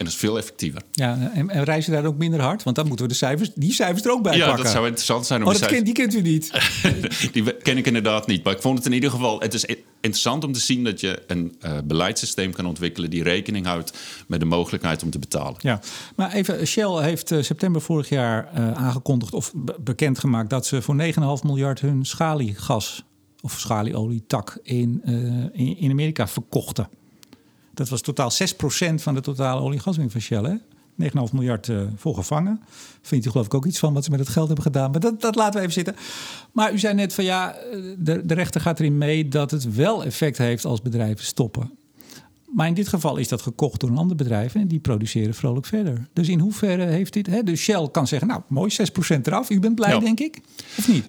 [0.00, 0.82] En dat is veel effectiever.
[0.92, 2.62] Ja, en, en reizen daar ook minder hard?
[2.62, 4.62] Want dan moeten we de cijfers, die cijfers er ook bij ja, pakken.
[4.62, 7.32] dat zou interessant zijn om oh, die dat cijfers- ken, die kent u niet.
[7.34, 8.44] die ken ik inderdaad niet.
[8.44, 9.40] Maar ik vond het in ieder geval...
[9.40, 13.10] Het is interessant om te zien dat je een eh, beleidssysteem kan ontwikkelen...
[13.10, 15.56] die rekening houdt met de mogelijkheid om te betalen.
[15.58, 15.80] Ja,
[16.16, 20.82] maar even, Shell heeft eh, september vorig jaar eh, aangekondigd of be- bekendgemaakt dat ze
[20.82, 23.04] voor 9,5 miljard hun schaliegas
[23.40, 25.02] of schalieolietak in,
[25.52, 26.88] in, in Amerika verkochten.
[27.74, 30.42] Dat was totaal 6% van de totale olie- en gaswinning van Shell.
[30.42, 30.54] Hè?
[30.96, 32.60] 9,5 miljard eh voor gevangen.
[33.02, 34.90] Vindt u geloof ik ook iets van wat ze met het geld hebben gedaan.
[34.90, 35.96] Maar dat, dat laten we even zitten.
[36.52, 39.74] Maar u zei net van ja, eh, de, de rechter gaat erin mee dat het
[39.74, 41.70] wel effect heeft als bedrijven stoppen.
[42.54, 45.66] Maar in dit geval is dat gekocht door een ander bedrijf en die produceren vrolijk
[45.66, 46.06] verder.
[46.12, 47.26] Dus in hoeverre heeft dit.
[47.26, 47.42] Hè?
[47.42, 48.70] Dus Shell kan zeggen: Nou, mooi
[49.16, 49.50] 6% eraf.
[49.50, 49.98] U bent blij, Ja.
[50.00, 50.40] denk ik?
[50.78, 51.08] Of niet?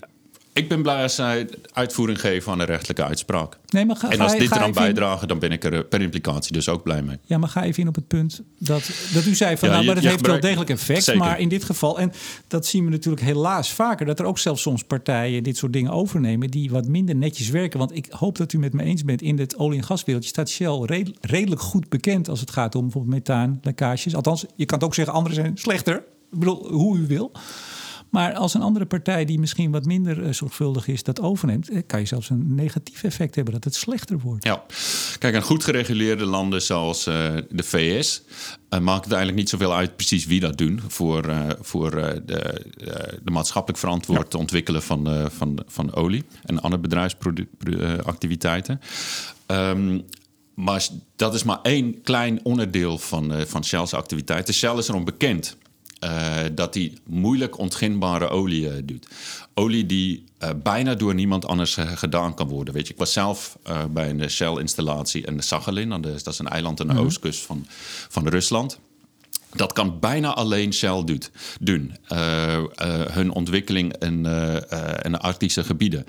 [0.54, 3.58] Ik ben blij als zij uitvoering geven aan een rechtelijke uitspraak.
[3.70, 5.80] Nee, maar ga, en ga- als dit ga in- bijdragen, dan ben ik er eh,
[5.90, 7.18] per implicatie dus ook blij mee.
[7.26, 9.86] Ja, maar ga even in op het punt dat, dat u zei van Ja, nou,
[9.86, 11.04] maar dat heeft wel degelijk effect.
[11.04, 11.22] Zeker.
[11.22, 12.12] Maar in dit geval, en
[12.48, 15.92] dat zien we natuurlijk helaas vaker, dat er ook zelfs soms partijen dit soort dingen
[15.92, 17.80] overnemen die wat minder netjes werken.
[17.80, 20.50] Want ik hoop dat u met me eens bent, in het olie- en gaswereldje staat
[20.50, 24.16] Shell red- redelijk goed bekend als het gaat om bijvoorbeeld methaan, lekkages.
[24.16, 25.96] Althans, je kan het ook zeggen, anderen zijn slechter.
[26.32, 27.32] Ik bedoel, hoe u wil.
[28.12, 31.82] Maar als een andere partij die misschien wat minder eh, zorgvuldig is, dat overneemt, eh,
[31.88, 34.43] kan je zelfs een negatief effect hebben dat het slechter wordt.
[34.43, 34.63] Ja,
[35.19, 38.21] kijk, en goed gereguleerde landen zoals eh, de VS
[38.69, 42.65] maakt het eigenlijk niet zoveel uit precies wie dat doen voor, voor de,
[43.24, 48.82] de maatschappelijk verantwoord ontwikkelen van, van, van olie en andere bedrijfsactiviteiten.
[49.45, 50.00] Ehm,
[50.56, 54.54] maar dat is maar één klein onderdeel van, van Shell's activiteiten.
[54.54, 55.58] Shell is erom bekend
[56.02, 59.08] eh, dat hij moeilijk ontginbare olie eh, doet.
[59.54, 62.74] Olie die eh, bijna door niemand anders gedaan kan worden.
[62.74, 63.58] Weet je, ik was zelf
[63.92, 66.02] bij een Shell-installatie in de Sachalin.
[66.02, 67.66] Dat is een eiland aan de oostkust van,
[68.10, 68.80] van Rusland.
[69.56, 71.96] Dat kan bijna alleen Shell doet, doen.
[73.12, 74.26] Hun ontwikkeling in,
[75.02, 76.06] in de Arctische gebieden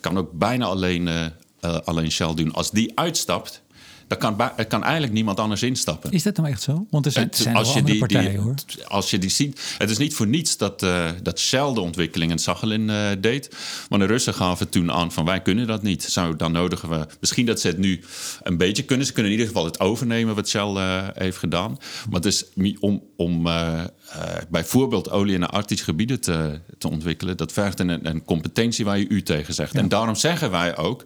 [0.00, 2.52] kan ook bijna alleen, alleen Shell doen.
[2.52, 3.62] Als die uitstapt,
[4.10, 6.10] dan kan, er kan eigenlijk niemand anders instappen.
[6.10, 6.86] Is dat nou echt zo?
[6.90, 8.54] Want er zijn, er zijn als je andere die, partijen die- hoor.
[8.88, 9.74] Als je die ziet.
[9.78, 13.56] Het is niet voor niets dat, eh, dat Shell de ontwikkeling in Sachalin eh, deed.
[13.88, 16.02] Maar de Russen gaven toen aan van wij kunnen dat niet.
[16.02, 17.06] Zou, dan nodigen we.
[17.20, 18.00] Misschien dat ze het nu
[18.42, 19.06] een beetje kunnen.
[19.06, 21.70] Ze kunnen in ieder geval het overnemen wat Shell eh, heeft gedaan.
[22.10, 22.44] Maar het is
[22.80, 23.48] om, om
[24.48, 27.36] bijvoorbeeld olie in de Arctische gebieden te, te ontwikkelen.
[27.36, 29.74] Dat vergt een, een competentie waar je u tegen zegt.
[29.74, 31.04] En daarom zeggen wij ook.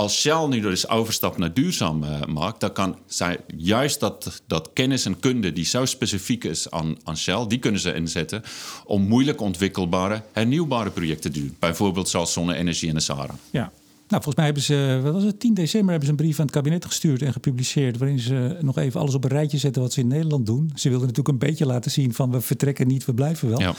[0.00, 4.70] Als Shell nu dus overstap naar duurzaam eh, maakt, dan kan zij juist dat, dat
[4.72, 8.42] kennis en kunde die zo specifiek is aan, aan Shell, die kunnen ze inzetten
[8.84, 11.56] om moeilijk ontwikkelbare, hernieuwbare projecten te doen.
[11.58, 13.34] Bijvoorbeeld zoals zonne-energie in de Sahara.
[13.50, 13.72] Ja.
[14.08, 16.44] Nou, volgens mij hebben ze, wat was het, 10 december hebben ze een brief aan
[16.44, 17.98] het kabinet gestuurd en gepubliceerd.
[17.98, 20.70] waarin ze nog even alles op een rijtje zetten wat ze in Nederland doen.
[20.74, 23.60] Ze wilden natuurlijk een beetje laten zien van we vertrekken niet, we blijven wel.
[23.60, 23.74] Ja.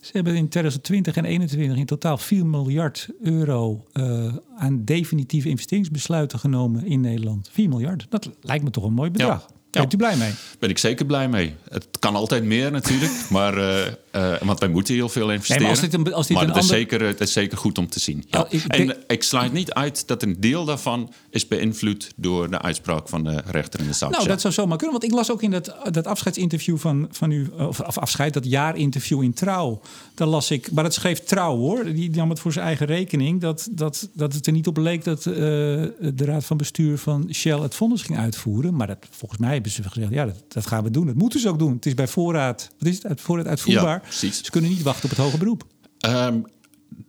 [0.00, 6.38] Ze hebben in 2020 en 2021 in totaal 4 miljard euro eh, aan definitieve investeringsbesluiten
[6.38, 7.48] genomen in Nederland.
[7.52, 9.46] 4 miljard, dat lijkt me toch een mooi bedrag.
[9.48, 9.59] Ja.
[9.70, 10.30] Bent u blij mee?
[10.58, 11.54] Ben ik zeker blij mee.
[11.68, 15.68] Het kan altijd meer natuurlijk, maar, eh, eh, want wij moeten heel veel investeren.
[15.68, 17.88] als dit een- als dit maar een het, is zeker, het is zeker goed om
[17.88, 18.24] te zien.
[18.28, 18.40] Ja.
[18.40, 22.50] Oh, ik en denk- ik sluit niet uit dat een deel daarvan is beïnvloed door
[22.50, 24.10] de uitspraak van de rechter in de zaak.
[24.10, 24.98] Nou, dat zou zomaar kunnen.
[25.00, 28.44] Want ik las ook in dat, dat afscheidsinterview van, van u, of, of afscheid, dat
[28.44, 29.80] jaarinterview in Trouw.
[30.14, 31.84] Daar las ik, maar dat schreef Trouw hoor.
[31.84, 33.40] Die, die nam het voor zijn eigen rekening.
[33.40, 37.28] Dat, dat, dat het er niet op leek dat eh, de raad van bestuur van
[37.32, 38.76] Shell het vonnis ging uitvoeren.
[38.76, 41.06] Maar dat, volgens mij hebben ze gezegd, ja, dat, dat gaan we doen.
[41.06, 41.74] Dat moeten ze ook doen.
[41.74, 44.02] Het is bij voorraad, wat is het, uit voorraad uitvoerbaar.
[44.20, 44.30] Ja.
[44.30, 45.64] Ze kunnen niet wachten op het hoge beroep.
[45.98, 46.38] Ehm,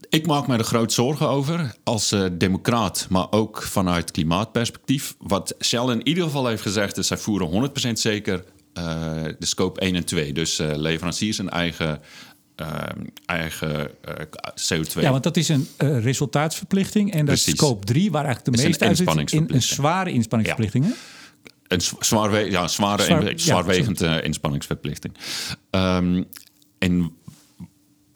[0.10, 5.16] ik maak me er groot zorgen over als eh, democraat, maar ook vanuit klimaatperspectief.
[5.20, 8.84] Wat Shell in ieder geval heeft gezegd is, zij voeren 100% zeker eh,
[9.40, 10.34] de scope 1 en 2.
[10.34, 12.00] Dus eh, leveranciers een eigen,
[12.56, 14.26] ehm, eigen eh,
[14.74, 15.02] CO2.
[15.02, 17.14] Ja, want dat is een eh, resultaatsverplichting.
[17.14, 20.86] En dat is scope 3, waar eigenlijk de meeste uit zit, in een zware inspanningsverplichting.
[20.86, 20.92] hè?
[21.72, 25.14] Een zwaar, ja, zware, Zwaar- in- zwaarwegend eh, inspanningsverplichting.
[25.70, 26.24] Ehm,
[26.80, 27.12] en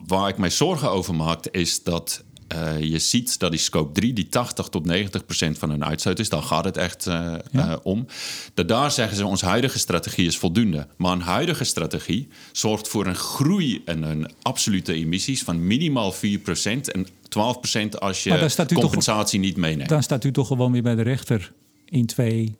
[0.06, 4.12] waar ik mij zorgen over maak, is dat eh, je ziet dat die scope 3,
[4.12, 7.74] die 80 tot 90 procent van hun uitstoot is, dan gaat het echt uh, uh,
[7.82, 8.06] om.
[8.54, 10.86] Dat daar zeggen ze, onze huidige strategie is voldoende.
[10.96, 16.38] Maar een huidige strategie zorgt voor een groei in hun absolute emissies van minimaal 4
[16.38, 18.30] procent en 12 procent als je
[18.74, 19.88] compensatie toch, niet meeneemt.
[19.88, 21.52] Dan staat u toch gewoon weer bij de rechter
[21.84, 22.56] in 2,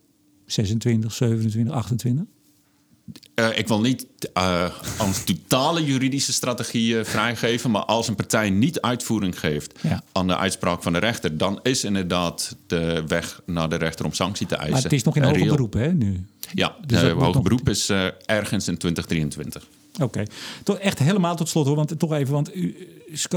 [0.47, 2.25] 26, 27, 28?
[3.35, 4.07] Uh, ik wil niet
[4.37, 4.71] uh,
[5.25, 10.03] totale juridische strategie uh, vrijgeven, maar als een partij niet uitvoering geeft ja.
[10.13, 14.13] aan de uitspraak van de rechter, dan is inderdaad de weg naar de rechter om
[14.13, 14.73] sanctie te eisen.
[14.73, 16.25] Maar het is nog in hoger beroep, hè, nu?
[16.53, 17.91] Ja, dus het hoger beroep is
[18.25, 19.67] ergens in 2023.
[20.01, 20.25] Oké.
[20.65, 20.81] Okay.
[20.81, 22.77] Echt helemaal tot slot hoor, want toch even, want u,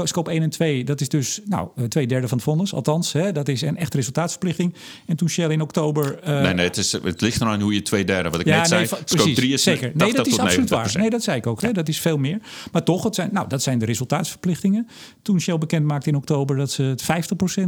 [0.04, 3.12] scope 1 en 2, dat is dus nou, eh, twee derde van het fonds, althans.
[3.12, 4.74] Hè, dat is een echt resultaatsverplichting.
[5.06, 6.18] En toen Shell in oktober...
[6.28, 8.60] Uh, nee, nee, het, is, het ligt eraan hoe je twee derde, wat ik ja,
[8.60, 9.02] net nee, zei.
[9.04, 9.92] Scope 3 is zeker.
[9.94, 10.92] Nee, dat is absoluut waar.
[10.98, 11.62] Nee, dat zei ik ook.
[11.62, 12.38] Hè, dat is veel meer.
[12.72, 14.88] Maar toch, het zijn, nou, dat zijn de resultaatsverplichtingen.
[15.22, 17.06] Toen Shell bekend maakte in oktober dat ze het 50%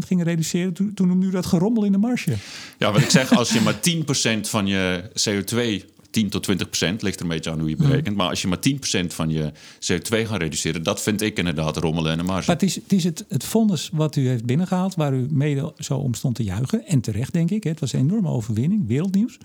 [0.07, 2.37] gingen reduceren, toen, toen noemde u dat gerommel in de marge.
[2.78, 7.03] Ja, wat ik zeg, als je maar 10% van je CO2 10 tot 20 procent,
[7.03, 8.07] ligt er een beetje aan hoe je berekent.
[8.07, 8.16] Hmm.
[8.16, 11.77] Maar als je maar 10 procent van je CO2 gaat reduceren, dat vind ik inderdaad
[11.77, 12.46] rommelen en een marge.
[12.46, 15.72] Maar het is het, is het, het vonnis wat u heeft binnengehaald, waar u mede
[15.79, 16.87] zo om stond te juichen.
[16.87, 17.64] En terecht, denk ik.
[17.64, 19.38] Het was een enorme overwinning, wereldnieuws.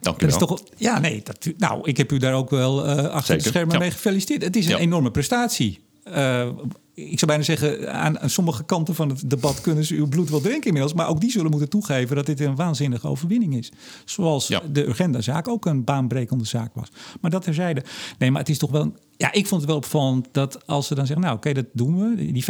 [0.00, 0.38] Dank u wel.
[0.38, 3.78] Toch, ja, nee, dat, nou, ik heb u daar ook wel uh, achter de schermen
[3.78, 4.42] mee gefeliciteerd.
[4.42, 5.80] Het is een enorme prestatie.
[6.08, 6.48] Uh,
[6.94, 10.40] ik zou bijna zeggen, aan, sommige kanten van het debat kunnen ze uw bloed wel
[10.40, 10.94] drinken inmiddels.
[10.94, 13.72] Maar ook die zullen moeten toegeven dat dit een waanzinnige overwinning is.
[14.04, 16.88] Zoals de Urgenda-zaak ook een baanbrekende zaak was.
[17.20, 17.84] Maar dat terzijde.
[18.18, 18.94] Nee, maar het is toch wel.
[19.16, 21.98] Ja, ik vond het wel opvallend dat als ze dan zeggen, nou oké, dat doen
[21.98, 22.32] we.
[22.32, 22.44] Die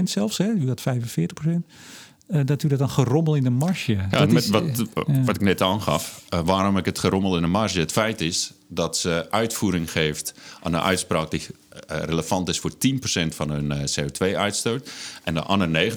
[0.00, 0.84] 50% zelfs, hè, u had 45%.
[2.28, 3.92] Uh, dat u dat dan gerommel in de marge.
[3.92, 7.36] Ja, dat met is, wat, uh, wat ik net aangaf, uh, waarom ik het gerommel
[7.36, 7.78] in de marge.
[7.78, 11.42] Het feit is dat ze uitvoering geeft aan een uitspraak die
[11.86, 12.74] relevant is voor 10%
[13.28, 14.90] van hun CO2-uitstoot.
[15.24, 15.96] En de andere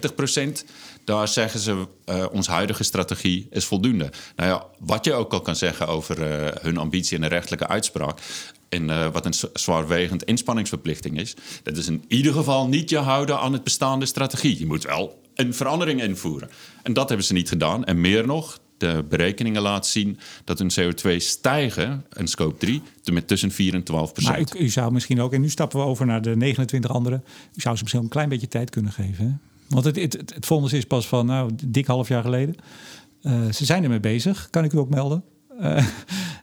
[0.63, 0.69] 90%,
[1.03, 1.87] daar zeggen ze
[2.31, 4.11] onze huidige strategie is voldoende.
[4.35, 6.17] Nou ja, wat je ook al kan zeggen over
[6.61, 8.19] hun ambitie en de rechtelijke uitspraak.
[8.69, 11.35] In, wat een zwaarwegend inspanningsverplichting is.
[11.63, 14.59] Dat is in ieder geval niet je houden aan het bestaande strategie.
[14.59, 16.49] Je moet wel een verandering invoeren.
[16.83, 17.85] En dat hebben ze niet gedaan.
[17.85, 22.81] En meer nog, de berekeningen laten zien dat hun CO2 stijgen, in scope 3,
[23.13, 24.53] met tussen 4 en 12 procent.
[24.53, 27.15] Maar u, zou misschien ook, en nu stappen we over naar de 29 andere,
[27.55, 29.25] u zou ze misschien een klein beetje tijd kunnen geven.
[29.25, 29.31] Hè?
[29.67, 32.55] Want het, het, het, is pas van nou, dik half jaar geleden.
[33.21, 35.23] Uh, ze zijn ermee bezig, kan ik u ook melden.
[35.61, 35.77] Uh,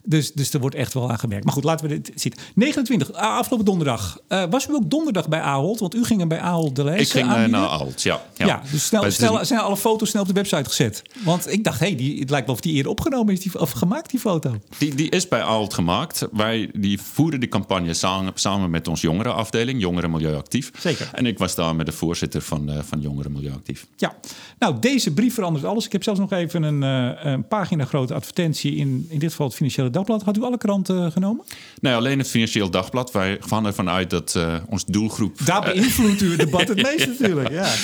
[0.04, 1.44] dus, dus er wordt echt wel aan gewerkt.
[1.44, 2.32] Maar goed, laten we dit zien.
[2.54, 4.18] 29, afgelopen donderdag.
[4.28, 5.80] Uh, was u ook donderdag bij Ahold?
[5.80, 8.22] Want u ging er bij Ahold de les Ik ging uh, naar Ahold, ja.
[8.34, 11.02] Ja, ja dus snel, snel, zijn alle foto's snel op de website gezet.
[11.24, 13.70] Want ik dacht, hé, hey, het lijkt wel of die eerder opgenomen is, die, of
[13.70, 14.58] gemaakt, die foto.
[14.78, 16.28] Die, die is bij Ahold gemaakt.
[16.32, 20.70] Wij die voeren die campagne samen, samen met ons jongerenafdeling, Jongeren Milieuactief.
[20.78, 21.10] Zeker.
[21.12, 23.86] En ik was daar met de voorzitter van, uh, van Jongeren Milieuactief.
[23.96, 24.14] Ja,
[24.58, 25.86] nou, deze brief verandert alles.
[25.86, 26.82] Ik heb zelfs nog even een,
[27.28, 30.22] een pagina grote advertentie in, in dit geval het Financiële Dagblad.
[30.22, 31.44] Had u alle kranten uh, genomen?
[31.80, 33.12] Nee, alleen het Financieel Dagblad.
[33.12, 35.38] Wij gaan ervan uit dat uh, ons doelgroep...
[35.44, 37.74] Daar eh, beïnvloedt u het debat het meest natuurlijk, ja.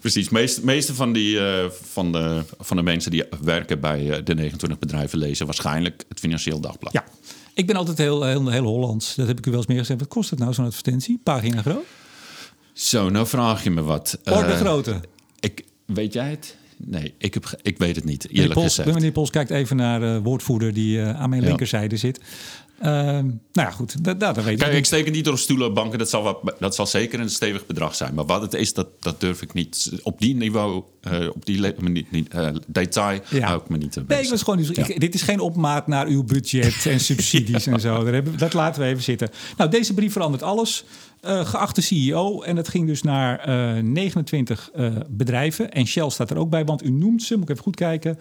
[0.00, 0.28] Precies.
[0.28, 4.34] De meeste, meeste van, die, uh, van, de, van de mensen die werken bij de
[4.34, 5.46] 29 bedrijven lezen...
[5.46, 6.92] waarschijnlijk het Financieel Dagblad.
[6.92, 7.04] Ja.
[7.54, 9.14] Ik ben altijd heel, heel, heel Hollands.
[9.14, 10.00] Dat heb ik u wel eens meer gezegd.
[10.00, 11.20] Wat kost het nou, zo'n advertentie?
[11.22, 11.84] Pagina groot?
[12.72, 14.18] Zo, nou vraag je me wat.
[14.24, 15.00] Orde grootte.
[15.40, 16.56] Ik, weet jij het?
[16.84, 18.94] Nee, ik, heb, ik weet het niet, eerlijk Pols, gezegd.
[18.94, 21.48] Meneer Pols kijkt even naar de woordvoerder die uh, aan mijn ja.
[21.48, 22.20] linkerzijde zit.
[22.82, 24.78] Uh, nou ja, goed, dat, dat weet Kijk, ik.
[24.78, 25.98] ik steek het niet door stoelen op banken.
[25.98, 28.14] Dat zal, wat, dat zal zeker een stevig bedrag zijn.
[28.14, 29.92] Maar wat het is, dat, dat durf ik niet.
[30.02, 33.46] Op die niveau, uh, op die uh, detail ja.
[33.46, 34.86] hou ik me niet Nee, ik was gewoon, ja.
[34.86, 38.04] ik, dit is geen opmaat naar uw budget en subsidies en zo.
[38.04, 39.30] Dat, hebben, dat laten we even zitten.
[39.56, 40.84] Nou, deze brief verandert alles.
[41.24, 42.42] Uh, geachte CEO.
[42.42, 45.72] En het ging dus naar uh, 29 uh, bedrijven.
[45.72, 48.18] En Shell staat er ook bij, want u noemt ze, moet ik even goed kijken.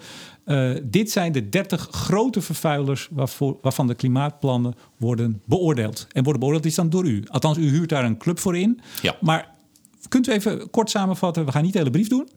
[0.84, 6.08] Dit zijn de 30 grote vervuilers waarvoor, waarvan de klimaatplannen worden beoordeeld.
[6.12, 7.24] En worden beoordeeld is dan door u.
[7.28, 8.82] Althans, u huurt daar een club voor in.
[9.02, 9.16] Ja.
[9.22, 9.50] Maar
[10.08, 11.46] kunt u even kort samenvatten?
[11.46, 12.30] We gaan niet de hele brief doen.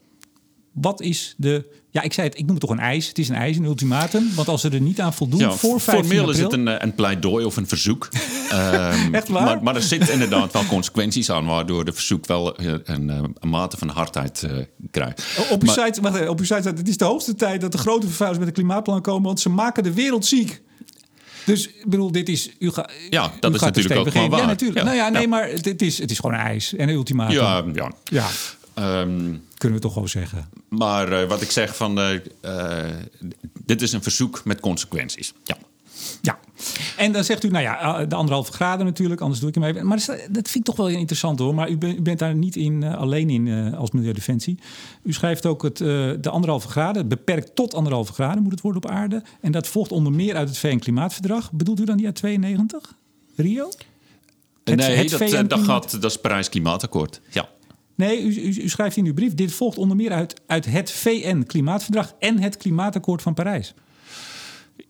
[0.72, 1.80] Wat is de.
[1.90, 3.08] Ja, ik zei het, ik noem het toch een eis.
[3.08, 4.34] Het is een eis, een ultimatum.
[4.34, 6.82] Want als ze er niet aan voldoen ja, voor 15 Formeel april, is het een,
[6.82, 8.08] een pleidooi of een verzoek.
[8.52, 9.44] um, Echt waar?
[9.44, 11.44] Maar, maar, er zitten inderdaad wel consequenties aan...
[11.44, 13.08] waardoor de verzoek wel een, een,
[13.40, 14.58] een mate van hardheid uh,
[14.90, 15.38] krijgt.
[15.50, 16.78] Op uw, maar, site, wacht op uw site staat...
[16.78, 19.22] het is de hoogste tijd dat de grote vervuilers met een klimaatplan komen...
[19.22, 20.62] want ze maken de wereld ziek.
[21.44, 22.50] Dus ik bedoel, dit is.
[22.58, 24.40] U ga, ja, dat is gaat natuurlijk ook gewoon waar.
[24.40, 24.78] Ja, natuurlijk.
[24.78, 25.28] Ja, nou ja, nee, ja.
[25.28, 27.34] maar het is, het is gewoon een eis en een ultimatum.
[27.34, 27.92] Ja, ja.
[28.04, 28.26] ja.
[28.78, 30.48] Um, Kunnen we toch gewoon zeggen.
[30.68, 31.98] Maar uh, wat ik zeg van.
[31.98, 32.08] Uh,
[33.64, 35.32] dit is een verzoek met consequenties.
[35.44, 35.56] Ja.
[36.22, 36.38] Ja,
[36.96, 39.64] en dan zegt u, nou ja, eh, de anderhalve graden natuurlijk, anders doe ik hem
[39.64, 39.86] even.
[39.86, 41.54] Maar dat vind ik toch wel interessant hoor.
[41.54, 44.58] Maar u, bent- u bent daar niet in, eh, alleen in eh, als Milieudefensie.
[45.02, 45.86] U schrijft ook het, eh,
[46.20, 49.22] de anderhalve graden, beperkt tot anderhalve graden moet het worden op aarde.
[49.40, 51.52] En dat volgt onder meer uit het VN-klimaatverdrag.
[51.52, 52.94] Bedoelt u dan die uit 92?
[53.36, 53.68] Rio?
[54.64, 57.20] Het- nee, het dat, eh, dat, gaat, dat is Parijs Klimaatakkoord.
[57.30, 57.48] Ja.
[58.02, 60.90] Nee, u, u, u schrijft in uw brief, dit volgt onder meer uit, uit het
[60.90, 63.74] VN-klimaatverdrag en het klimaatakkoord van Parijs.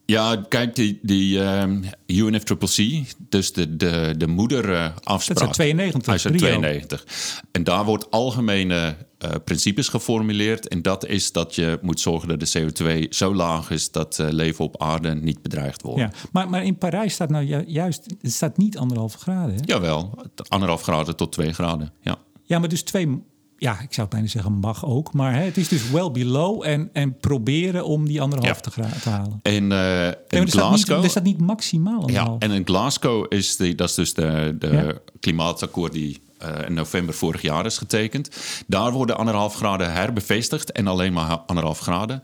[0.06, 5.26] Ja, kijk, die, die ehm, UNFCCC, dus de, de, de moederafspraak.
[5.26, 6.58] Dat is uit 92, Hij is uit Rio.
[6.58, 7.04] 92.
[7.52, 10.68] En daar wordt algemene eh, principes geformuleerd.
[10.68, 14.26] En dat is dat je moet zorgen dat de CO2 zo laag is dat eh,
[14.30, 16.00] leven op aarde niet bedreigd wordt.
[16.00, 19.54] Ja, maar, maar in Parijs staat nou ju- juist, het staat niet anderhalve graden.
[19.54, 19.60] Hè?
[19.64, 21.92] Jawel, anderhalf graden tot twee graden.
[22.00, 22.18] Ja.
[22.52, 23.22] Ja, maar dus twee,
[23.56, 25.12] ja, ik zou bijna zeggen mag ook.
[25.12, 28.88] Maar hè, het is dus well below en, en proberen om die anderhalf Ja.
[29.00, 29.40] te, halen.
[29.42, 31.04] En eh, in staat niet, Glasgow.
[31.04, 34.66] er staat niet maximaal Ja, en in Glasgow is die, dat is dus de, de
[34.70, 34.92] Ja.
[35.20, 38.30] klimaatakkoord die eh, in november vorig jaar is getekend.
[38.66, 42.22] Daar worden anderhalf graden herbevestigd en alleen maar anderhalf graden.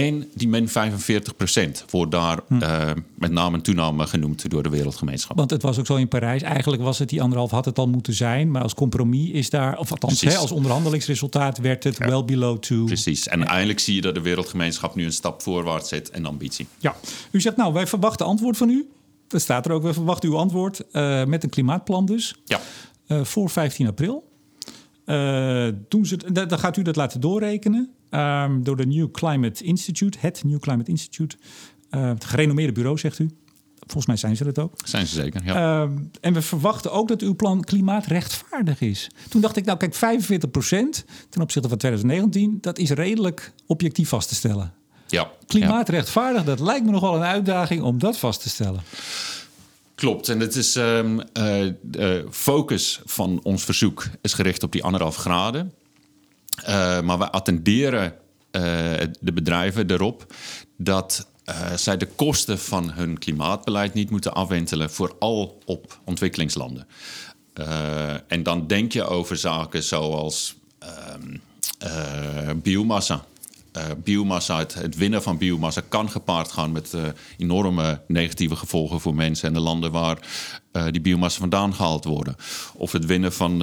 [0.00, 2.62] En die min 45 procent wordt daar Hm.
[2.62, 5.36] eh, met name en toename genoemd door de wereldgemeenschap.
[5.36, 6.42] Want het was ook zo in Parijs.
[6.42, 8.50] Eigenlijk was het die anderhalf had het al moeten zijn.
[8.50, 12.84] Maar als compromis is daar, of althans hè, als onderhandelingsresultaat werd het well below two.
[12.84, 13.28] Precies.
[13.28, 16.66] En eindelijk zie je dat de wereldgemeenschap nu een stap voorwaarts zet en ambitie.
[16.78, 16.96] Ja,
[17.30, 18.88] u zegt nou, wij verwachten antwoord van u.
[19.28, 22.34] Dat staat er ook, wij verwachten uw antwoord eh, met een klimaatplan dus.
[22.44, 22.60] Ja,
[23.06, 24.32] eh, voor 15 april.
[25.88, 30.42] Doen ze, dan gaat u dat laten doorrekenen ehm, door de New Climate Institute, het
[30.44, 31.36] New Climate Institute.
[31.90, 33.30] Eh, het gerenommeerde bureau, zegt u.
[33.78, 34.74] Volgens mij zijn ze dat ook.
[34.84, 35.44] zijn ze zeker.
[35.44, 35.82] Ja.
[35.82, 39.10] Ehm, en we verwachten ook dat uw plan klimaatrechtvaardig is.
[39.28, 44.28] Toen dacht ik, nou kijk, 45% ten opzichte van 2019, dat is redelijk objectief vast
[44.28, 44.72] te stellen.
[45.06, 45.30] ja.
[45.46, 48.82] Klimaatrechtvaardig, dat lijkt me nogal een uitdaging om dat vast te stellen.
[49.94, 54.84] Klopt, en het is ehm, eh, de focus van ons verzoek is gericht op die
[54.84, 55.72] anderhalf graden.
[56.62, 58.14] Eh, maar we attenderen
[58.54, 58.62] eh,
[59.20, 60.34] de bedrijven erop
[60.76, 66.86] dat eh, zij de kosten van hun klimaatbeleid niet moeten afwentelen, vooral op ontwikkelingslanden.
[68.26, 71.36] En dan denk je over zaken zoals ehm,
[71.78, 73.24] eh, biomassa.
[74.04, 76.94] Biomassa, het, het winnen van biomassa kan gepaard gaan met
[77.38, 80.18] enorme negatieve gevolgen voor mensen en de landen waar
[80.90, 82.36] die biomassa vandaan gehaald worden.
[82.74, 83.62] Of het winnen van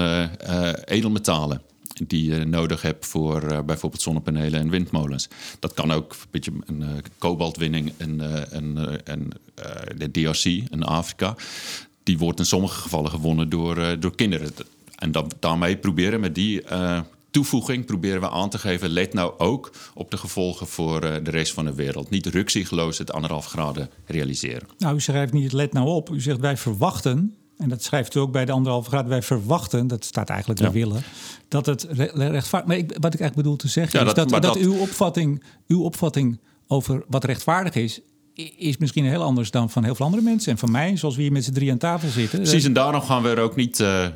[0.85, 1.61] edelmetalen
[2.07, 5.27] die je nodig hebt voor eh, bijvoorbeeld zonnepanelen en windmolens.
[5.59, 9.65] Dat kan ook een beetje een eh, kobaltwinning en, en, eh,
[9.97, 11.35] de DRC in Afrika.
[12.03, 14.51] Die wordt in sommige gevallen gewonnen door, door kinderen.
[14.95, 16.63] En daarmee proberen we met die
[17.31, 18.89] toevoeging proberen we aan te geven...
[18.89, 22.09] let nou ook op de gevolgen voor de rest van de wereld.
[22.09, 24.67] Niet rukzichtloos het anderhalf graden realiseren.
[24.77, 26.09] Nou, u schrijft niet, let nou op.
[26.09, 29.87] U zegt wij verwachten, en dat schrijft u ook bij de anderhalve graad, wij verwachten,
[29.87, 30.71] dat staat eigenlijk Ja.
[30.71, 31.03] willen,
[31.47, 32.67] dat het re- rechtvaardig.
[32.69, 35.81] Maar ik, wat ik eigenlijk bedoel te zeggen Ja, is dat- dat, uw, opvatting, uw
[35.83, 37.99] opvatting over wat rechtvaardig is,
[38.57, 40.51] is misschien heel anders dan van heel veel andere mensen.
[40.51, 42.39] En van mij, zoals we hier met z'n drie aan tafel zitten.
[42.41, 44.07] Precies, en daarom gaan we er ook niet eh,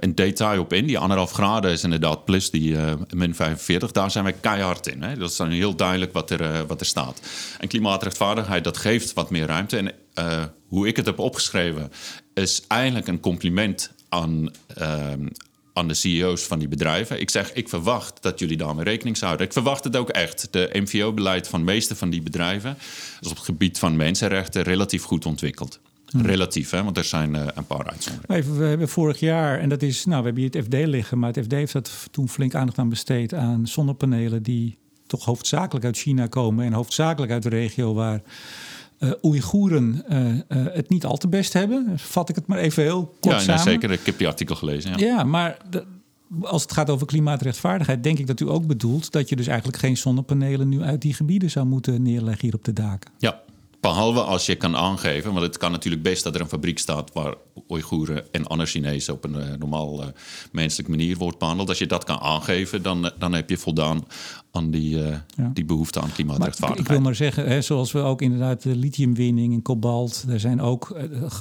[0.00, 0.86] in detail op in.
[0.86, 3.92] Die anderhalf graden is inderdaad plus die eh, min 45.
[3.92, 5.02] Daar zijn wij keihard in.
[5.02, 5.16] Hè?
[5.16, 7.20] Dat is dan heel duidelijk wat er, wat er staat.
[7.58, 9.76] En klimaatrechtvaardigheid, dat geeft wat meer ruimte.
[9.76, 11.90] En eh, hoe ik het heb opgeschreven,
[12.34, 15.26] is eigenlijk een compliment aan, ehm,
[15.72, 17.20] aan de CEO's van die bedrijven.
[17.20, 19.46] Ik zeg, ik verwacht dat jullie daarmee rekening zouden.
[19.46, 20.48] Ik verwacht het ook echt.
[20.50, 22.76] De MVO-beleid van de meeste van die bedrijven...
[23.20, 25.80] is op het gebied van mensenrechten relatief goed ontwikkeld.
[26.16, 26.82] Relatief, hè?
[26.82, 28.36] want er zijn eh, een paar uitzonderingen.
[28.36, 31.18] Even, we hebben vorig jaar, en dat is, nou, we hebben hier het FD liggen,
[31.18, 35.84] maar het FD heeft dat toen flink aandacht aan besteed aan zonnepanelen die toch hoofdzakelijk
[35.84, 38.22] uit China komen en hoofdzakelijk uit de regio waar
[38.98, 41.92] eh Oeigoeren eh, eh, het niet al te best hebben.
[41.96, 43.62] Vat ik het maar even heel kort Ja, samen.
[43.62, 43.90] zeker.
[43.90, 44.90] Ik heb die artikel gelezen.
[44.90, 45.06] Ja.
[45.06, 45.56] Ja, maar
[46.40, 49.78] als het gaat over klimaatrechtvaardigheid, denk ik dat u ook bedoelt dat je dus eigenlijk
[49.78, 53.10] geen zonnepanelen nu uit die gebieden zou moeten neerleggen hier op de daken.
[53.18, 53.40] ja.
[53.88, 57.12] Behalve als je kan aangeven, want het kan natuurlijk best dat er een fabriek staat
[57.12, 57.34] waar
[57.68, 60.08] Oeigoeren en andere Chinezen op een eh, normaal eh,
[60.52, 61.68] menselijke manier wordt behandeld.
[61.68, 64.04] Als je dat kan aangeven, dan, eh, dan heb je voldaan
[64.50, 65.22] aan die, Ja.
[65.54, 66.88] die behoefte aan Maar ik, ik klimaatrechtvaardigheid.
[66.88, 70.96] wil maar zeggen, hè, zoals we ook inderdaad de lithiumwinning en kobalt, daar zijn ook,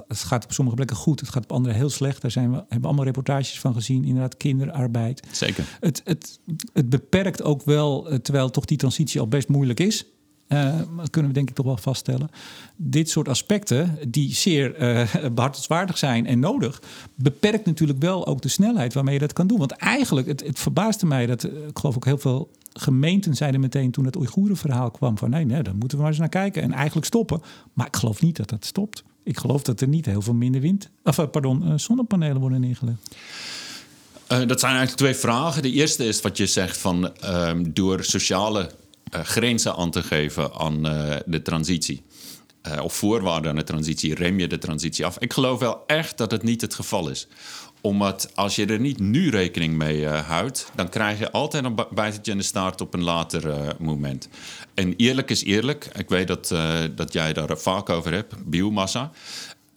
[0.07, 2.21] het gaat op sommige plekken goed, het gaat op andere heel slecht.
[2.21, 5.27] Daar zijn we, hebben we allemaal reportages van gezien, inderdaad kinderarbeid.
[5.31, 5.77] Zeker.
[5.79, 6.39] Het, het,
[6.73, 10.05] het beperkt ook wel, terwijl toch die transitie al best moeilijk is.
[10.47, 12.29] Uh, dat kunnen we denk ik toch wel vaststellen.
[12.75, 14.81] Dit soort aspecten, die zeer
[15.69, 16.81] uh, zijn en nodig,
[17.15, 19.57] beperkt natuurlijk wel ook de snelheid waarmee je dat kan doen.
[19.57, 23.91] Want eigenlijk, het, het verbaasde mij dat, ik geloof ook heel veel gemeenten zeiden meteen
[23.91, 26.71] toen het Oeigoerenverhaal kwam van nee, nee, daar moeten we maar eens naar kijken en
[26.71, 27.41] eigenlijk stoppen.
[27.73, 29.03] Maar ik geloof niet dat dat stopt.
[29.23, 33.15] Ik geloof dat er niet heel veel minder wind, of pardon, zonnepanelen worden neergelegd.
[34.27, 35.61] Dat zijn eigenlijk twee vragen.
[35.61, 38.71] De eerste is wat je zegt van uh, door sociale
[39.09, 40.81] grenzen aan te geven aan
[41.25, 42.03] de transitie.
[42.81, 45.19] of voorwaarden aan de transitie, rem je de transitie af.
[45.19, 47.27] Ik geloof wel echt dat het niet het geval is
[47.81, 52.31] omdat als je er niet nu rekening mee houdt, dan krijg je altijd een bijtje
[52.31, 54.29] in de staart op een later moment.
[54.73, 55.89] En eerlijk is eerlijk.
[55.95, 56.55] Ik weet dat,
[56.95, 59.11] dat jij daar vaak over hebt, biomassa.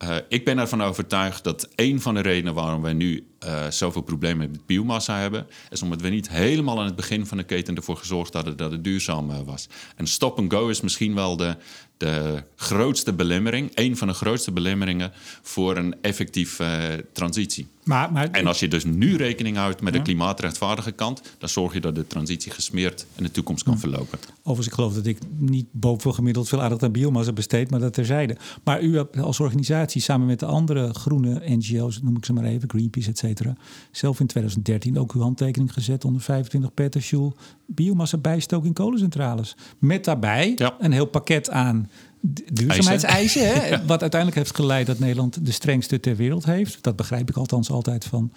[0.04, 4.02] Uh, ik ben ervan overtuigd dat een van de redenen waarom wij nu uh, zoveel
[4.02, 7.76] problemen met biomassa hebben, is omdat we niet helemaal aan het begin van de keten
[7.76, 9.68] ervoor gezorgd hadden dat het duurzaam uh, was.
[9.96, 11.56] En stop and go is misschien wel de,
[11.96, 17.68] de grootste belemmering, een van de grootste belemmeringen voor een effectieve transitie.
[17.90, 21.72] Maar, maar, en als je dus nu rekening houdt met de klimaatrechtvaardige kant, dan zorg
[21.72, 24.18] je dat de transitie gesmeerd in de toekomst kan verlopen.
[24.38, 27.92] Overigens, ik geloof dat ik niet boven gemiddeld veel aandacht aan biomassa besteed, maar dat
[27.92, 28.36] terzijde.
[28.64, 32.44] Maar u hebt als organisatie samen met de andere groene NGO's, noem ik ze maar
[32.44, 33.56] even, Greenpeace, et cetera,
[33.90, 37.32] zelf in 2013 ook uw handtekening gezet onder 25 petajoule
[37.66, 39.56] biomassa bijstook in kolencentrales.
[39.78, 41.88] Met daarbij een heel pakket aan
[42.20, 43.46] duurzaamheidseisen.
[43.46, 46.82] Hè, Wat uiteindelijk heeft geleid dat Nederland de strengste ter wereld heeft.
[46.82, 48.32] Dat begrijp ik althans altijd van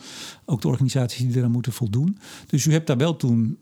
[0.46, 2.18] ook de organisaties die eraan moeten voldoen.
[2.48, 3.58] Dus u hebt daar wel toen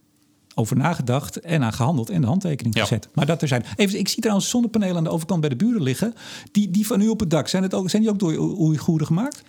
[0.56, 3.10] over nagedacht en aan gehandeld en de handtekening gezet.
[3.14, 3.66] Maar dat er zijn.
[3.76, 6.14] Even, ik zie trouwens zonnepanelen aan de overkant bij de buren liggen.
[6.52, 9.08] Die, die van u op het dak, zijn, het ook, zijn die ook door Oeigoeren
[9.08, 9.44] gemaakt?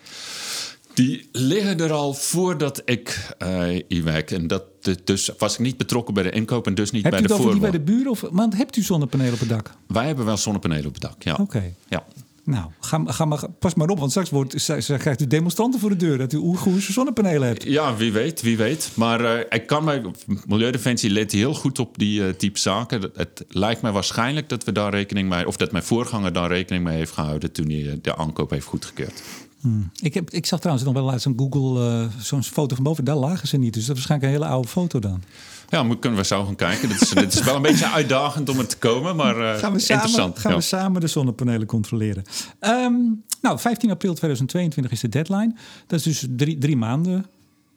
[0.95, 4.31] Die liggen er al voordat ik uh, hier werk.
[4.31, 4.65] En dat,
[5.05, 7.37] dus was ik niet betrokken bij de inkoop en dus niet bij de voorbouw.
[7.37, 8.11] Hebt u het bij de buren?
[8.11, 9.71] Of, want hebt u zonnepanelen op het dak?
[9.87, 11.37] Wij hebben wel zonnepanelen op het dak, ja.
[11.41, 11.75] Oké.
[11.89, 12.05] Ja.
[12.45, 14.67] Nou, ga, ga maar, pas maar op, want straks wordt,
[14.99, 17.63] krijgt u demonstranten voor de deur dat u Oeigoerse zonnepanelen hebt.
[17.63, 18.91] Ja, wie weet, wie weet.
[18.95, 20.03] Maar uh, ik kan mij,
[20.47, 23.11] Milieudefensie let heel goed op die uh, type zaken.
[23.15, 26.85] Het, lijkt mij waarschijnlijk dat we daar rekening mee, of dat mijn voorganger daar rekening
[26.85, 29.23] mee heeft gehouden toen hij de aankoop heeft goedgekeurd.
[29.63, 29.91] Hmm.
[30.01, 33.05] Ik, heb, ik zag trouwens nog wel laatst een Google, uh, zo'n foto van boven.
[33.05, 33.75] Daar lagen ze niet.
[33.75, 35.23] Dus dat is waarschijnlijk een hele oude foto dan.
[35.69, 36.89] Ja, moet, kunnen we zo gaan kijken.
[36.89, 39.73] Dit is, dit is wel een beetje uitdagend om er te komen, maar uh, gaan
[39.73, 40.39] we samen, interessant.
[40.39, 42.25] Gaan we samen de zonnepanelen controleren.
[42.61, 45.55] Um, nou, 15 april 2022 is de deadline.
[45.87, 47.27] Dat is dus drie, drie maanden.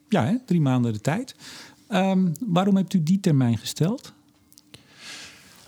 [0.10, 0.36] Ja, hè?
[0.46, 1.36] drie maanden de tijd.
[1.90, 4.14] Um, waarom hebt u die termijn gesteld?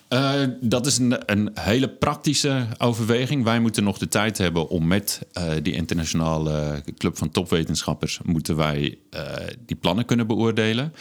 [0.09, 3.43] Uh, dat is een, een, hele praktische overweging.
[3.43, 8.55] Wij moeten nog de tijd hebben om met uh, die internationale club van topwetenschappers moeten
[8.55, 9.21] wij uh,
[9.65, 10.93] die plannen kunnen beoordelen.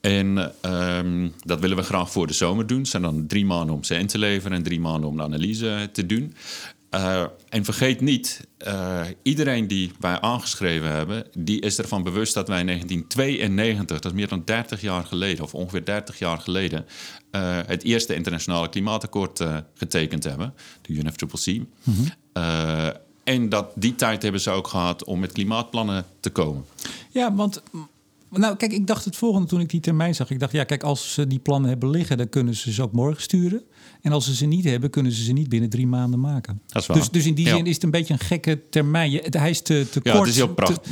[0.00, 2.78] En um, dat willen we graag voor de zomer doen.
[2.78, 5.22] Het zijn dan drie maanden om ze in te leveren en drie maanden om de
[5.22, 6.34] analyse te doen.
[6.90, 12.48] Uh, en vergeet niet, uh, iedereen die wij aangeschreven hebben, die is ervan bewust dat
[12.48, 16.86] wij in 1992, dat is meer dan 30 jaar geleden, of ongeveer 30 jaar geleden,
[17.32, 19.42] uh, het eerste internationale klimaatakkoord
[19.74, 21.46] getekend hebben, de UNFCCC.
[21.46, 22.92] Mm -hmm.
[23.24, 26.64] en dat die tijd hebben ze ook gehad om met klimaatplannen te komen.
[27.10, 27.62] Ja, want
[28.30, 30.30] nou, kijk, ik dacht het volgende toen ik die termijn zag.
[30.30, 32.92] Ik dacht, ja, kijk, als ze die plannen hebben liggen, dan kunnen ze ze ook
[32.92, 33.62] morgen sturen.
[34.02, 36.60] En als ze ze niet hebben, kunnen ze ze niet binnen drie maanden maken.
[36.66, 36.96] Dat is waar.
[36.96, 39.10] Dus, dus in die zin is het een beetje een gekke termijn.
[39.10, 40.48] Je, hij is te, te ja, kort, is te,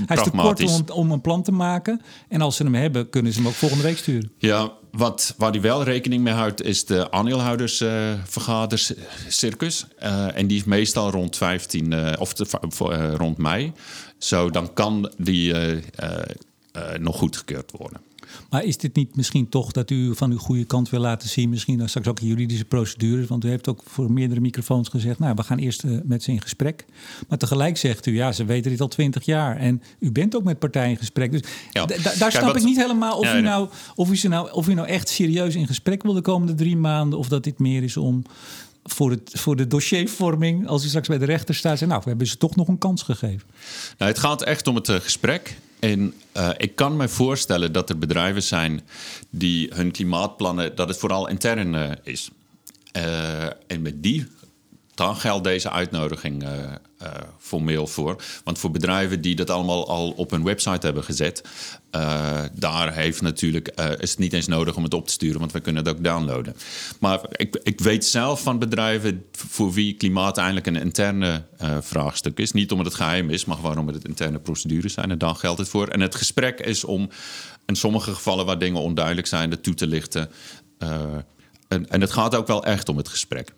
[0.06, 2.00] hij is te kort om, om, een plan te maken.
[2.28, 4.30] En als ze hem hebben, kunnen ze hem ook volgende week sturen.
[4.38, 9.86] Ja, wat, waar hij wel rekening mee houdt, is de aandeelhoudersvergaderscircus.
[10.02, 12.46] Uh, uh, en die is meestal rond 15 uh, of te,
[12.82, 13.72] uh, rond mei.
[14.18, 15.54] Zo, dan kan die
[16.98, 18.00] nog goedgekeurd worden.
[18.50, 21.48] Maar is dit niet misschien toch dat u van uw goede kant wil laten zien?
[21.50, 23.26] Misschien dan straks ook juridische procedures.
[23.26, 25.18] Want u heeft ook voor meerdere microfoons gezegd...
[25.18, 26.84] nou, we gaan eerst uh, met ze in gesprek.
[27.28, 29.56] Maar tegelijk zegt u, ja, ze weten dit al twintig jaar.
[29.56, 31.32] En u bent ook met partijen in gesprek.
[31.32, 31.86] Dus ja.
[32.18, 35.08] daar snap ik niet helemaal of, u nou, of, u nou, of u nou echt
[35.08, 37.18] serieus in gesprek wil de komende drie maanden...
[37.18, 38.22] of dat dit meer is om
[38.86, 42.08] voor, het, voor de dossiervorming, als u straks bij de rechter staat, zei, nou, we
[42.08, 43.48] hebben ze toch nog een kans gegeven.
[43.98, 45.58] Nou, het gaat echt om het uh, gesprek.
[45.78, 48.80] En uh, ik kan me voorstellen dat er bedrijven zijn
[49.30, 52.30] die hun klimaatplannen, dat het vooral intern uh, is.
[53.66, 54.26] En met die
[54.96, 58.22] dan geldt deze uitnodiging uh, formeel voor.
[58.44, 61.42] Want voor bedrijven die dat allemaal al op hun website hebben gezet,
[61.96, 63.68] uh, daar heeft natuurlijk,
[63.98, 66.04] is het niet eens nodig om het op te sturen, want we kunnen het ook
[66.04, 66.56] downloaden.
[67.00, 71.44] Maar ik, ik weet zelf van bedrijven voor wie klimaat eigenlijk een interne
[71.80, 72.52] vraagstuk is.
[72.52, 75.10] Niet omdat het geheim is, maar omdat het interne procedures zijn.
[75.10, 75.88] En dan geldt het voor.
[75.88, 77.08] En het gesprek is om
[77.66, 80.30] in sommige gevallen waar dingen onduidelijk zijn, dat toe te lichten.
[81.68, 83.52] en, en het gaat ook wel echt om het gesprek.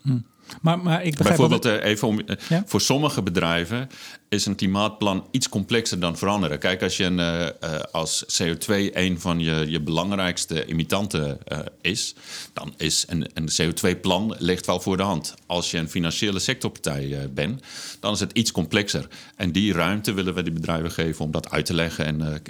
[0.62, 2.62] Maar, maar ik begrijp Bijvoorbeeld, dat- eh, even om, eh, Ja?
[2.66, 3.88] voor sommige bedrijven
[4.28, 6.58] is een klimaatplan iets complexer dan veranderen.
[6.58, 11.58] Kijk, als je een, eh, eh, als CO2 een van je, je belangrijkste imitanten eh,
[11.80, 12.14] is,
[12.52, 15.34] dan is een, een CO2-plan ligt wel voor de hand.
[15.46, 17.62] Als je een financiële sectorpartij bent,
[18.00, 19.08] dan is het iets complexer.
[19.36, 22.42] En die ruimte willen we die bedrijven geven om dat uit te leggen en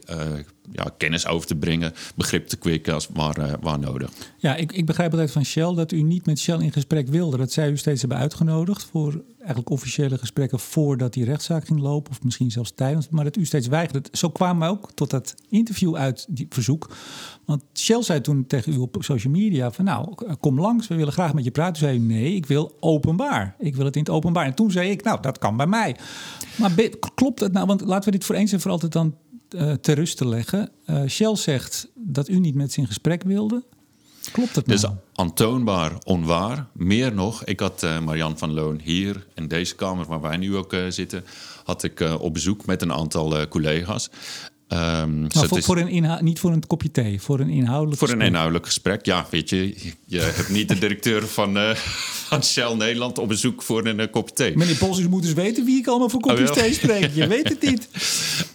[0.73, 4.11] ja, kennis over te brengen, begrip te kweken als waar, waar nodig.
[4.39, 7.37] Ja, ik, ik begrijp altijd van Shell dat u niet met Shell in gesprek wilde.
[7.37, 12.11] Dat zij u steeds hebben uitgenodigd voor eigenlijk officiële gesprekken voordat die rechtszaak ging lopen.
[12.11, 13.09] Of misschien zelfs tijdens.
[13.09, 14.09] Maar dat u steeds weigerde.
[14.13, 16.97] Zo kwamen we ook tot dat interview uit, die verzoek.
[17.45, 20.89] Want Shell zei toen tegen u op social media van nou, kom langs.
[20.89, 21.73] We willen graag met je praten.
[21.73, 23.55] Toen zei u nee, ik wil openbaar.
[23.59, 24.47] Ik wil het in het openbaar.
[24.47, 25.97] En toen zei ik nou, dat kan bij mij.
[26.59, 26.73] Maar
[27.15, 27.67] klopt het nou?
[27.67, 29.15] Want laten we dit voor eens en voor altijd dan
[29.49, 30.71] eh ter rust leggen.
[30.85, 33.65] Eh, Shell zegt dat u niet met ze in gesprek wilde.
[34.33, 34.81] Klopt het nou?
[34.81, 36.67] Dus aantoonbaar onwaar.
[36.73, 40.57] Meer nog, ik had eh, Marian van Loon hier in deze kamer waar wij nu
[40.57, 41.25] ook eh, zitten,
[41.65, 44.11] had ik eh, op bezoek met een aantal collega's.
[44.69, 47.99] Maar het voor, is voor een inhoud, niet voor een kopje thee, voor een inhoudelijk
[47.99, 48.29] voor een gesprek.
[48.33, 49.07] inhoudelijk gesprek.
[49.07, 53.63] Ja, weet je, je- hebt niet de directeur van, eh, van Shell Nederland op bezoek
[53.63, 54.57] voor een eh, kopje thee.
[54.57, 57.11] Meneer Pols, u moet dus weten wie ik allemaal voor kopjes Oh, thee spreek.
[57.15, 57.89] Je weet het niet.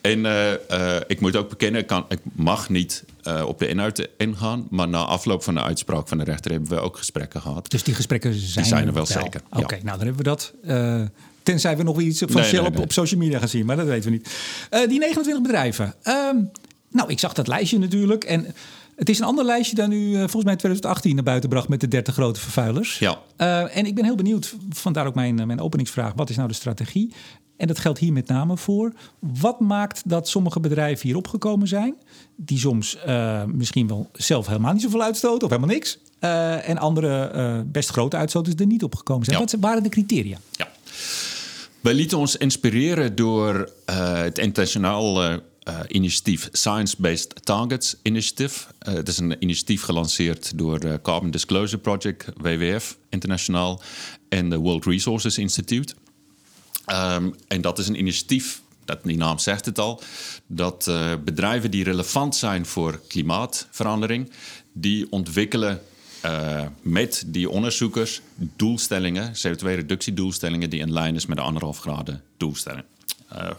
[0.01, 3.03] En eh, ik moet ook bekennen, ik, kan, ik mag niet
[3.45, 4.67] op de inhoud ingaan.
[4.69, 7.71] Maar na afloop van de uitspraak van de rechter hebben we ook gesprekken gehad.
[7.71, 9.59] Dus die gesprekken zijn, zijn er wel zeker, ja.
[9.59, 10.53] Oké, nou dan hebben we dat.
[11.43, 12.83] Tenzij we nog weer iets van Nee, Shell nee, op, nee.
[12.83, 14.29] op social media gaan zien, maar dat weten we niet.
[14.69, 15.93] Eh, die 29 bedrijven.
[16.03, 16.37] Ehm,
[16.89, 18.23] nou, ik zag dat lijstje natuurlijk.
[18.23, 18.45] En
[18.95, 21.67] het is een ander lijstje dan u eh, volgens mij in 2018 naar buiten bracht
[21.67, 22.99] met de 30 grote vervuilers.
[22.99, 23.19] Ja.
[23.35, 26.13] Eh, en ik ben heel benieuwd, vandaar ook mijn, mijn openingsvraag.
[26.15, 27.13] Wat is nou de strategie?
[27.57, 28.93] En dat geldt hier met name voor.
[29.19, 31.95] Wat maakt dat sommige bedrijven hier opgekomen zijn,
[32.35, 32.97] die soms
[33.47, 35.97] misschien wel zelf helemaal niet zoveel uitstoten of helemaal niks,
[36.65, 39.35] en andere best grote uitstoters er niet opgekomen zijn?
[39.35, 39.41] Ja.
[39.41, 40.37] Wat zijn- waren de criteria?
[40.51, 40.67] Ja.
[41.83, 45.35] Wij lieten ons inspireren door eh, het internationaal eh,
[45.87, 48.65] initiatief Science Based Targets Initiative.
[48.79, 53.81] Eh, het is een initiatief gelanceerd door Carbon Disclosure Project, WWF internationaal,
[54.29, 55.93] en de World Resources Institute.
[56.85, 60.01] Ehm, en dat is een initiatief, dat, die naam zegt het al,
[60.47, 60.91] dat
[61.23, 64.31] bedrijven die relevant zijn voor klimaatverandering,
[64.73, 65.81] die ontwikkelen
[66.23, 72.85] eh, met die onderzoekers doelstellingen, CO2-reductiedoelstellingen, die in lijn is met de anderhalf graden doelstelling.
[73.27, 73.49] Eh,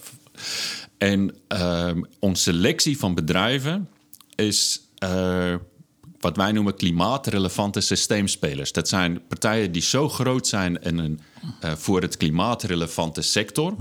[0.98, 3.88] en ehm, onze selectie van bedrijven
[4.34, 5.54] is eh,
[6.24, 8.72] wat wij noemen klimaatrelevante systeemspelers.
[8.72, 11.20] Dat zijn partijen die zo groot zijn in een,
[11.60, 13.76] eh, voor het klimaatrelevante sector,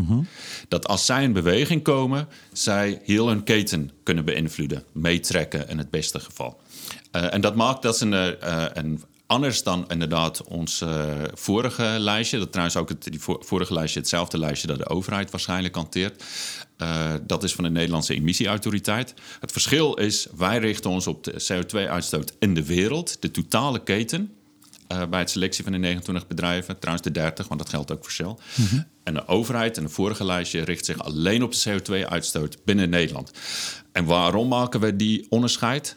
[0.67, 5.89] dat als zij in beweging komen, zij heel hun keten kunnen beïnvloeden, meetrekken in het
[5.89, 6.61] beste geval.
[7.13, 11.95] Eh, en dat maakt dat ze een, eh, een anders dan inderdaad ons eh, vorige
[11.99, 12.37] lijstje.
[12.37, 16.23] Dat trouwens ook het die vo- vorige lijstje hetzelfde lijstje dat de overheid waarschijnlijk hanteert.
[17.23, 19.13] Dat is van de Nederlandse emissieautoriteit.
[19.39, 24.31] Het verschil is, wij richten ons op de CO2-uitstoot in de wereld, de totale keten.
[25.09, 28.11] bij het selectie van de 29 bedrijven, trouwens de 30, want dat geldt ook voor
[28.11, 28.35] Shell.
[29.03, 33.31] En de overheid in het vorige lijstje richt zich alleen op de CO2-uitstoot binnen Nederland.
[33.91, 35.95] En waarom maken we die onderscheid?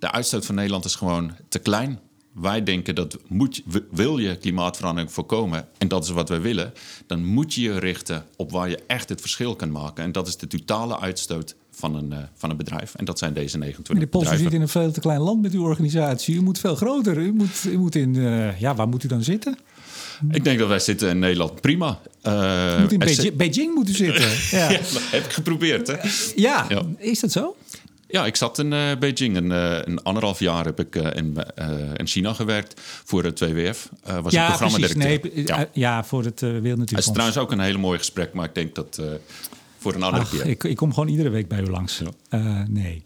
[0.00, 1.98] De uitstoot van Nederland is gewoon te klein.
[2.32, 6.72] Wij denken dat moet, wil je klimaatverandering voorkomen, en dat is wat wij willen,
[7.06, 10.04] dan moet je je richten op waar je echt het verschil kan maken.
[10.04, 12.94] En dat is de totale uitstoot van een, eh, van een bedrijf.
[12.94, 15.42] En dat zijn deze 29 Meneer Pols, u zit in een veel te klein land
[15.42, 16.34] met uw organisatie.
[16.36, 17.16] U moet veel groter.
[17.18, 19.58] U moet, u moet in, eh, ja, waar moet u dan zitten?
[20.30, 21.98] Ik denk dat wij zitten in Nederland prima.
[22.22, 24.28] Eh, U moet in Beijing, zit- Beijing moet u zitten.
[24.58, 24.66] Ja.
[25.10, 25.94] Heb ik geprobeerd, hè?
[26.36, 26.66] Ja.
[26.68, 26.82] Ja.
[26.98, 27.56] is dat zo?
[28.10, 29.36] Ja, ik zat in eh, Beijing.
[29.36, 33.40] Een, eh, een anderhalf jaar heb ik eh, in, eh, in China gewerkt voor het
[33.40, 33.88] WWF.
[34.04, 34.76] eh was Ja, precies.
[34.76, 35.56] programmadirecteur.
[35.56, 36.04] Nee, ja.
[36.04, 38.98] voor het uh, Het is trouwens ook een hele mooi gesprek, maar ik denk dat
[39.00, 39.06] eh,
[39.80, 40.46] voor een andere Ach, keer.
[40.46, 41.98] ik, ik kom gewoon iedere week bij u langs.
[41.98, 42.10] Ja.
[42.28, 43.02] Eh, nee.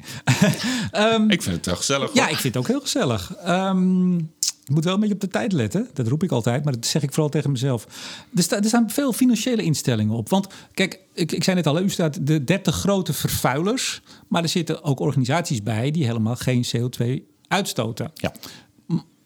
[1.29, 2.15] Ik vind het wel gezellig.
[2.15, 2.33] Ja, hoor.
[2.33, 3.35] ik vind het ook heel gezellig.
[3.35, 4.19] Ehm
[4.65, 5.89] je moet wel een beetje op de tijd letten.
[5.93, 7.87] Dat roep ik altijd, maar dat zeg ik vooral tegen mezelf.
[8.35, 10.29] Er, sta, er staan veel financiële instellingen op.
[10.29, 14.03] Want kijk, ik, ik zei net al, u staat de 30 grote vervuilers.
[14.29, 17.05] Maar er zitten ook organisaties bij die helemaal geen CO2
[17.49, 18.11] uitstoten.
[18.15, 18.35] Ja.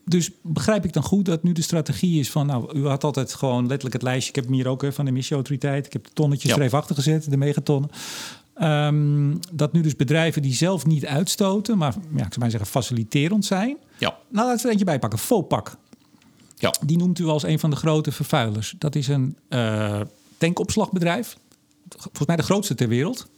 [0.08, 2.46] Dus begrijp ik dan goed dat nu de strategie is van...
[2.46, 4.28] nou, u had altijd gewoon letterlijk het lijstje...
[4.28, 5.86] ik heb hem hier ook hè, van de emissieautoriteit...
[5.86, 6.56] ik heb de tonnetjes Ja.
[6.56, 7.90] er even achter gezet, de megatonnen...
[8.54, 11.78] Ehm, dat nu dus bedrijven die zelf niet uitstoten...
[11.78, 13.76] maar ja, ik zou maar zeggen faciliterend zijn...
[13.98, 14.16] Ja.
[14.28, 15.18] nou, laten we er eentje bijpakken.
[15.18, 15.76] Vopak,
[16.56, 16.74] ja.
[16.86, 18.74] die noemt u als een van de grote vervuilers.
[18.78, 20.00] Dat is een eh,
[20.38, 21.36] tankopslagbedrijf.
[21.88, 23.28] Volgens mij de grootste ter wereld.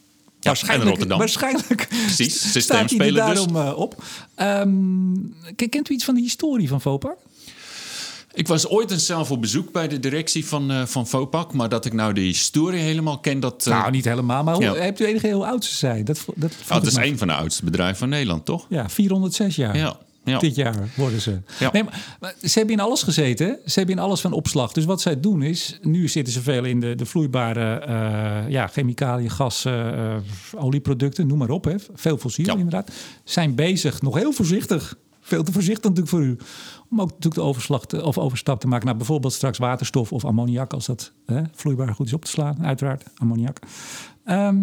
[0.41, 1.18] Waarschijnlijk, Rotterdam.
[1.18, 3.34] Waarschijnlijk Precies, staat hij systeemspeler dus.
[3.34, 4.03] daarom eh, op.
[4.34, 7.16] Ehm, kent u iets van de historie van Vopak?
[8.32, 11.53] Ik was ooit eens zelf op bezoek bij de directie van, eh van Vopak.
[11.53, 13.66] Maar dat ik nou de historie helemaal ken, dat...
[13.66, 14.74] eh, nou, niet helemaal, maar hoe, ja.
[14.74, 16.05] hebt u enige heel oud ze zijn?
[16.05, 18.66] Dat, dat, oh, het is een van de oudste bedrijven van Nederland, toch?
[18.68, 19.76] Ja, 406 jaar.
[19.76, 19.97] Ja.
[20.25, 20.39] Ja.
[20.39, 21.41] Dit jaar worden ze.
[21.59, 21.71] Ja.
[21.73, 23.47] Nee, maar, maar ze hebben in alles gezeten.
[23.47, 23.53] hè?
[23.71, 24.73] Ze hebben in alles van opslag.
[24.73, 25.79] Dus wat zij doen is...
[25.83, 30.16] Nu zitten ze veel in de, de vloeibare eh, ja, chemicaliën, gas, eh,
[30.57, 31.27] olieproducten.
[31.27, 31.64] Noem maar op.
[31.64, 31.75] Hè.
[31.95, 32.53] Veel fossiel Ja.
[32.53, 32.91] inderdaad.
[33.25, 34.97] Zijn bezig, nog heel voorzichtig.
[35.21, 36.37] Veel te voorzichtig natuurlijk voor u.
[36.91, 40.25] Om ook natuurlijk de overslag te, of overstap te maken naar bijvoorbeeld straks waterstof of
[40.25, 40.73] ammoniak.
[40.73, 42.64] Als dat hè, vloeibaar goed is op te slaan.
[42.66, 43.59] Uiteraard, ammoniak.
[44.25, 44.57] Ehm,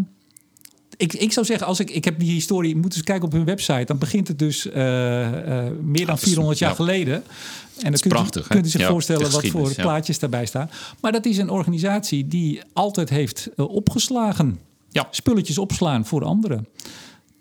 [0.98, 3.45] ik, ik zou zeggen, als ik, ik heb die historie, moet eens kijken op hun
[3.45, 3.84] website.
[3.86, 6.76] Dan begint het dus eh, eh, meer dan dat is- 400 jaar ja.
[6.76, 7.14] geleden.
[7.16, 9.82] En dan kunt, prachtig, u, kunt u zich Ja, voorstellen wat voor ja.
[9.82, 10.70] plaatjes daarbij staan.
[11.02, 14.60] Maar dat is een organisatie die altijd heeft eh, opgeslagen.
[14.89, 15.08] Ja.
[15.12, 16.68] Spulletjes opslaan voor anderen.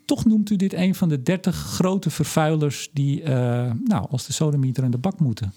[0.05, 3.23] Toch noemt u dit een van de 30 grote vervuilers die,
[3.85, 5.53] nou, als de sodemieter aan de bak moeten.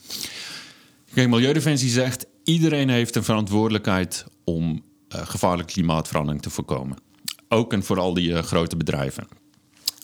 [1.13, 2.25] Kijk, Milieudefensie zegt...
[2.43, 6.97] iedereen heeft een verantwoordelijkheid om gevaarlijke klimaatverandering te voorkomen.
[7.51, 9.27] Ook en vooral die eh, grote bedrijven.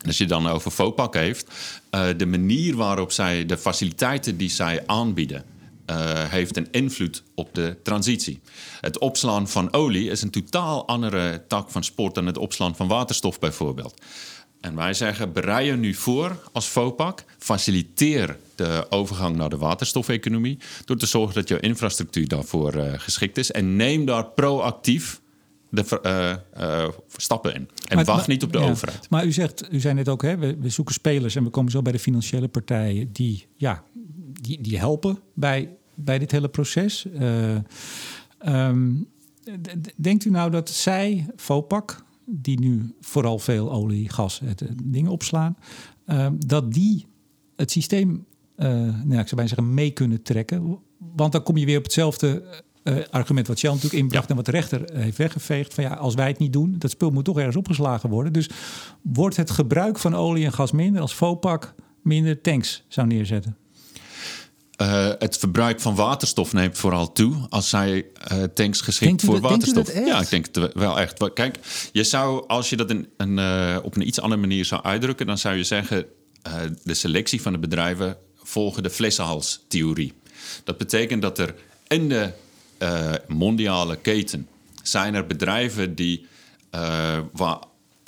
[0.02, 1.52] En Als je dan over FOPAC heeft,
[1.89, 5.46] eh, de manier waarop zij de faciliteiten die zij aanbieden,
[5.86, 8.41] eh, heeft een invloed op de transitie.
[8.82, 12.88] Het opslaan van olie is een totaal andere tak van sport dan het opslaan van
[12.88, 14.02] waterstof bijvoorbeeld.
[14.62, 20.58] En wij zeggen, bereid je nu voor als FOPAC, faciliteer de overgang naar de waterstofeconomie
[20.86, 25.20] door te zorgen dat jouw infrastructuur daarvoor geschikt is en neem daar proactief
[25.70, 26.32] de eh,
[26.84, 27.70] eh, stappen in.
[27.88, 28.70] En Maar- wacht maar- niet op de ja.
[28.70, 29.09] overheid.
[29.09, 31.72] Maar u zegt, u zei net ook, hè, we, we zoeken spelers en we komen
[31.72, 33.84] zo bij de financiële partijen die, ja,
[34.41, 37.05] die, die helpen bij, bij dit hele proces.
[37.05, 37.55] Eh,
[38.38, 38.93] ehm,
[39.95, 45.57] denkt u nou dat zij, FOPAC, die nu vooral veel olie, gas, het, dingen opslaan,
[46.05, 47.05] ehm, dat die
[47.55, 50.80] het systeem, eh, nou, ik zou bijna zeggen, mee kunnen trekken?
[51.16, 52.43] Want dan kom je weer op hetzelfde
[52.86, 54.29] eh, argument wat Shell natuurlijk inbracht Ja.
[54.29, 55.73] en wat de rechter heeft weggeveegd.
[55.73, 58.33] Van ja, als wij het niet doen, dat spul moet toch ergens opgeslagen worden.
[58.33, 58.49] Dus
[59.01, 63.57] wordt het gebruik van olie en gas minder als FOPAC minder tanks zou neerzetten?
[64.75, 69.51] Eh, het verbruik van waterstof neemt vooral toe als zij eh, tanks geschikt voor dat-
[69.51, 69.93] waterstof.
[70.05, 71.33] Ja, ik denk het wel echt.
[71.33, 71.59] Kijk,
[71.91, 73.39] je zou, als je dat een, een,
[73.83, 76.05] op een iets andere manier zou uitdrukken, dan zou je zeggen:
[76.83, 80.13] de selectie van de bedrijven volgen de flessenhalstheorie.
[80.63, 81.55] Dat betekent dat er
[81.88, 82.31] in de
[82.78, 84.47] eh, mondiale keten
[84.84, 86.26] zijn er bedrijven die
[86.69, 87.59] eh, waar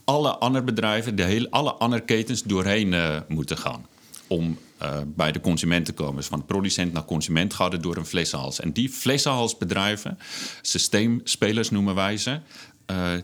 [0.04, 3.86] alle andere bedrijven, de hele, alle andere ketens doorheen eh, moeten gaan.
[4.28, 4.58] Om
[5.06, 6.16] bij de consument te komen.
[6.16, 8.60] Dus van producent naar consument gaat het door een flessenhals.
[8.60, 10.18] En die flessenhalsbedrijven,
[10.62, 12.40] systeemspelers noemen wij ze,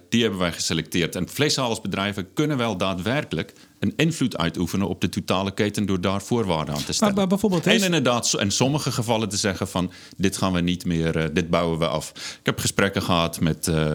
[0.10, 1.16] die hebben wij geselecteerd.
[1.16, 3.54] En flessenhalsbedrijven kunnen wel daadwerkelijk
[3.84, 7.16] een invloed uitoefenen op de totale keten door daar voorwaarden aan te stellen.
[7.16, 11.18] maar bijvoorbeeld en inderdaad, in sommige gevallen te zeggen van dit gaan we niet meer,
[11.18, 12.10] eh, dit bouwen we af.
[12.40, 13.92] Ik heb gesprekken gehad met eh,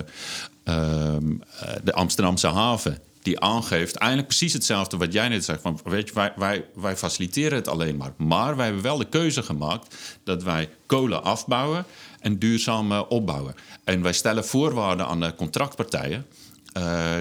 [0.65, 2.99] ehm, eh, de Amsterdamse haven.
[3.23, 5.61] Die aangeeft eigenlijk precies hetzelfde wat jij net zegt.
[5.61, 8.13] Van, weet je, wij, wij, wij faciliteren het alleen maar.
[8.17, 11.85] Maar wij hebben wel de keuze gemaakt dat wij kolen afbouwen
[12.21, 13.55] en duurzaam opbouwen.
[13.85, 16.27] En wij stellen voorwaarden aan de contractpartijen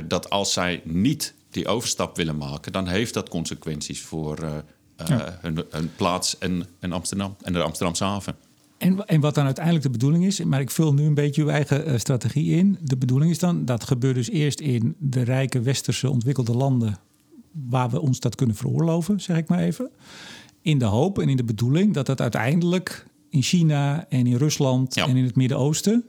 [0.07, 4.57] dat als zij niet die overstap willen maken, dan heeft dat consequenties voor eh,
[4.95, 8.35] eh, hun, hun plaats in, in Amsterdam en de Amsterdamse haven.
[8.77, 11.49] En, en wat dan uiteindelijk de bedoeling is, maar ik vul nu een beetje uw
[11.49, 12.77] eigen eh, strategie in.
[12.81, 16.97] De bedoeling is dan, dat gebeurt dus eerst in de rijke westerse ontwikkelde landen
[17.69, 19.89] waar we ons dat kunnen veroorloven, zeg ik maar even.
[20.61, 24.95] In de hoop en in de bedoeling dat dat uiteindelijk in China en in Rusland
[24.95, 25.07] Ja.
[25.07, 26.05] en in het Midden-Oosten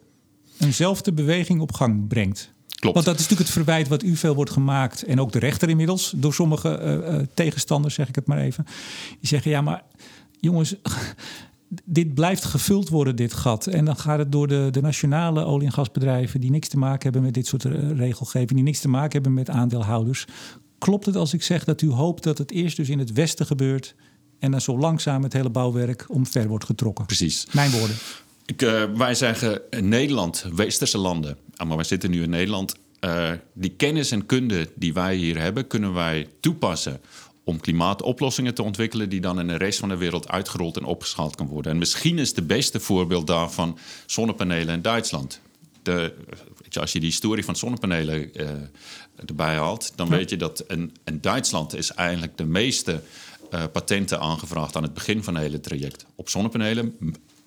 [0.59, 2.57] eenzelfde beweging op gang brengt.
[2.79, 2.95] Klopt.
[2.95, 5.03] Want dat is natuurlijk het verwijt wat u veel wordt gemaakt.
[5.03, 8.67] En ook de rechter inmiddels, door sommige eh, eh, tegenstanders, zeg ik het maar even.
[9.09, 9.83] Die zeggen, ja, maar
[10.41, 10.75] jongens,
[11.85, 13.67] dit blijft gevuld worden, dit gat.
[13.67, 16.41] En dan gaat het door de, de nationale olie- en gasbedrijven...
[16.41, 18.53] die niks te maken hebben met dit soort eh, regelgeving...
[18.53, 20.25] die niks te maken hebben met aandeelhouders.
[20.79, 23.47] Klopt het als ik zeg dat u hoopt dat het eerst dus in het westen
[23.47, 23.95] gebeurt...
[24.39, 27.07] en dan zo langzaam het hele bouwwerk omver wordt getrokken?
[27.07, 27.47] Precies.
[27.53, 27.97] Mijn woorden.
[28.47, 28.61] Ik,
[28.97, 31.37] wij zeggen Nederland, westerse landen,
[31.67, 32.75] maar wij zitten nu in Nederland.
[33.01, 37.01] eh, die kennis en kunde die wij hier hebben, kunnen wij toepassen
[37.45, 41.37] om klimaatoplossingen te ontwikkelen die dan in de rest van de wereld uitgerold en opgeschaald
[41.37, 41.73] kan worden.
[41.73, 45.41] En misschien is het beste voorbeeld daarvan zonnepanelen in Duitsland.
[45.83, 46.15] De,
[46.81, 48.49] als je die historie van zonnepanelen eh,
[49.27, 53.03] erbij haalt, dan weet je dat in, in Duitsland is eigenlijk de meeste
[53.51, 56.97] eh, patenten aangevraagd aan het begin van het hele traject op zonnepanelen.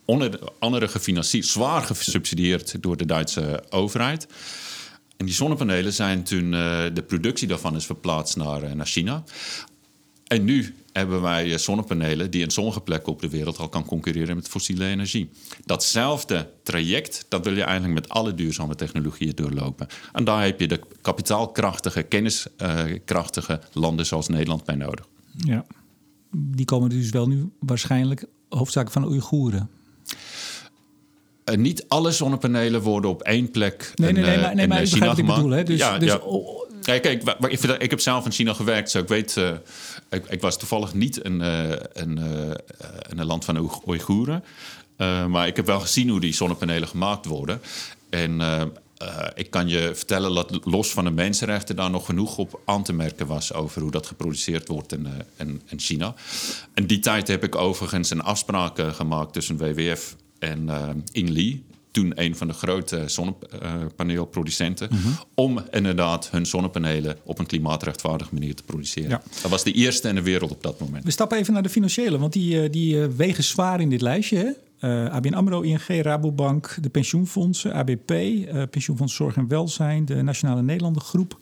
[0.06, 4.28] Onder, andere gefinancierd, zwaar gesubsidieerd door de Duitse overheid.
[5.18, 9.24] En die zonnepanelen zijn toen, uh, de productie daarvan is verplaatst naar, uh, naar China.
[10.28, 14.36] En nu hebben wij zonnepanelen die in sommige plekken op de wereld al kan concurreren
[14.36, 15.30] met fossiele energie.
[15.66, 19.88] Datzelfde traject, dat wil je eigenlijk met alle duurzame technologieën doorlopen.
[20.14, 25.08] En daar heb je de kapitaalkrachtige, kenniskrachtige landen zoals Nederland bij nodig.
[25.38, 25.66] Ja,
[26.32, 29.70] die komen dus wel nu waarschijnlijk hoofdzakelijk van Oeigoeren.
[31.46, 35.18] Uh, niet alle zonnepanelen worden op één plek nee, nee, nee, maar, nee, maar wat
[35.18, 35.50] ik bedoel.
[35.50, 35.64] Hè?
[35.64, 36.22] Dus, ja, dus, ja.
[36.82, 37.24] Kijk, ik,
[37.80, 39.36] ik, heb zelf in China gewerkt, zo ik weet...
[39.36, 39.50] Uh,
[40.10, 41.42] ik, ik, was toevallig niet in,
[41.94, 42.18] in,
[43.10, 44.44] in een land van de Oeigoeren.
[45.30, 47.62] maar ik heb wel gezien hoe die zonnepanelen gemaakt worden.
[48.10, 48.42] En
[49.36, 52.94] ik kan je vertellen dat los van de mensenrechten daar nog genoeg op aan te
[52.94, 56.14] merken was over hoe dat geproduceerd wordt in, in, in China.
[56.74, 60.70] In die tijd heb ik overigens een afspraak gemaakt tussen WWF en
[61.12, 65.18] Inli, toen een van de grote zonnepaneelproducenten, mm -hmm.
[65.36, 69.10] om inderdaad hun zonnepanelen op een klimaatrechtvaardige manier te produceren.
[69.10, 69.22] Ja.
[69.42, 71.04] Dat was de eerste in de wereld op dat moment.
[71.04, 74.38] We stappen even naar de financiële, want die, die wegen zwaar in dit lijstje.
[74.38, 74.52] Hè?
[74.82, 80.62] Uh, ABN AMRO, ING, Rabobank, de pensioenfondsen, ABP, uh, Pensioenfonds Zorg en Welzijn, de Nationale
[80.62, 81.40] Nederlanden Groep,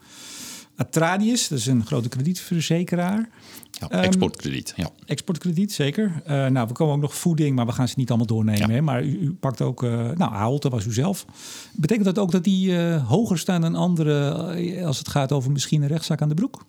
[0.80, 3.30] Atradius, dat is een grote kredietverzekeraar.
[3.72, 4.90] Ja, exportkrediet, ja.
[5.06, 6.22] Exportkrediet, zeker.
[6.28, 8.68] Uh, nou, we komen ook nog voeding, maar we gaan ze niet allemaal doornemen.
[8.68, 8.74] Ja.
[8.74, 8.82] Hè?
[8.82, 11.26] Maar u, u, pakt ook, nou, Ahold, dat was u zelf.
[11.74, 15.88] Betekent dat ook dat die hoger staan dan anderen als het gaat over misschien een
[15.88, 16.66] rechtszaak aan de broek?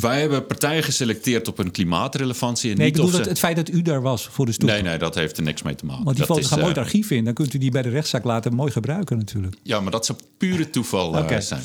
[0.00, 2.70] Wij hebben partijen geselecteerd op een klimaatrelevantie.
[2.70, 4.68] En nee, niet ik bedoel het feit dat u daar was voor de stoel.
[4.68, 6.04] Nee, nee, dat heeft er niks mee te maken.
[6.04, 7.24] Want die foto's gaan mooi het archief in.
[7.24, 9.56] Dan kunt u die bij de rechtszaak laten mooi gebruiken natuurlijk.
[9.62, 11.40] Ja, maar dat zou pure toeval okay.
[11.40, 11.62] zijn.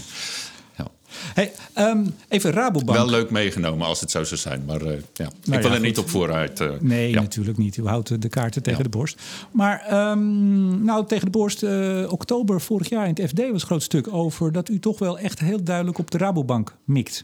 [1.33, 2.97] Hey, um, even Rabobank.
[2.97, 4.63] Wel leuk meegenomen als het zo zou zijn.
[4.65, 4.97] Maar uh, ja.
[5.13, 6.59] Nou, ik wil ja, er niet op vooruit.
[6.59, 7.21] Uh, nee, ja.
[7.21, 7.77] natuurlijk niet.
[7.77, 9.21] U houdt de kaarten tegen de borst.
[9.51, 11.63] Maar um, nou, tegen de borst,
[12.07, 14.51] oktober vorig jaar in het FD was een groot stuk over...
[14.51, 17.23] dat u toch wel echt heel duidelijk op de Rabobank mikt.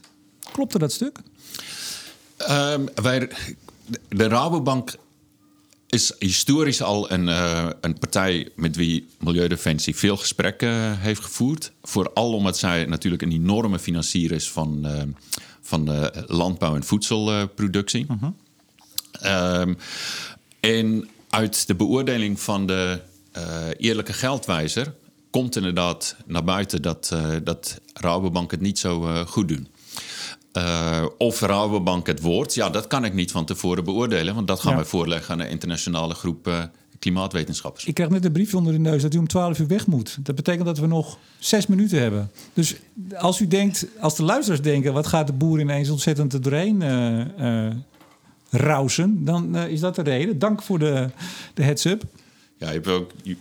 [0.52, 1.18] Klopte dat stuk?
[2.50, 3.30] Um, wij,
[4.08, 4.94] de Rabobank
[5.88, 11.72] is historisch al een, uh, een partij met wie Milieudefensie veel gesprekken uh, heeft gevoerd.
[11.82, 15.02] Vooral omdat zij natuurlijk een enorme financier is van, uh,
[15.60, 18.06] van de landbouw- en voedselproductie.
[19.24, 19.76] um,
[20.60, 23.00] en uit de beoordeling van de
[23.78, 24.94] eerlijke geldwijzer
[25.30, 29.68] komt inderdaad naar buiten dat, dat Rabobank het niet zo goed doen.
[30.56, 34.34] Uh, of Rabobank het woord, ja, dat kan ik niet van tevoren beoordelen.
[34.34, 34.76] Want dat gaan ja.
[34.76, 36.62] wij voorleggen aan een internationale groep uh,
[36.98, 37.84] klimaatwetenschappers.
[37.84, 40.18] Ik krijg net een briefje onder de neus dat u om 12 uur weg moet.
[40.20, 42.30] Dat betekent dat we nog zes minuten hebben.
[42.52, 42.76] Dus
[43.16, 44.92] als u denkt, als de luisteraars denken...
[44.92, 46.80] wat gaat de boer ineens ontzettend er doorheen
[47.38, 47.70] uh,
[48.50, 49.24] rausen...
[49.24, 50.38] dan is dat de reden.
[50.38, 51.10] Dank voor de,
[51.54, 52.04] de heads-up.
[52.58, 53.36] Ja, je, ook, je,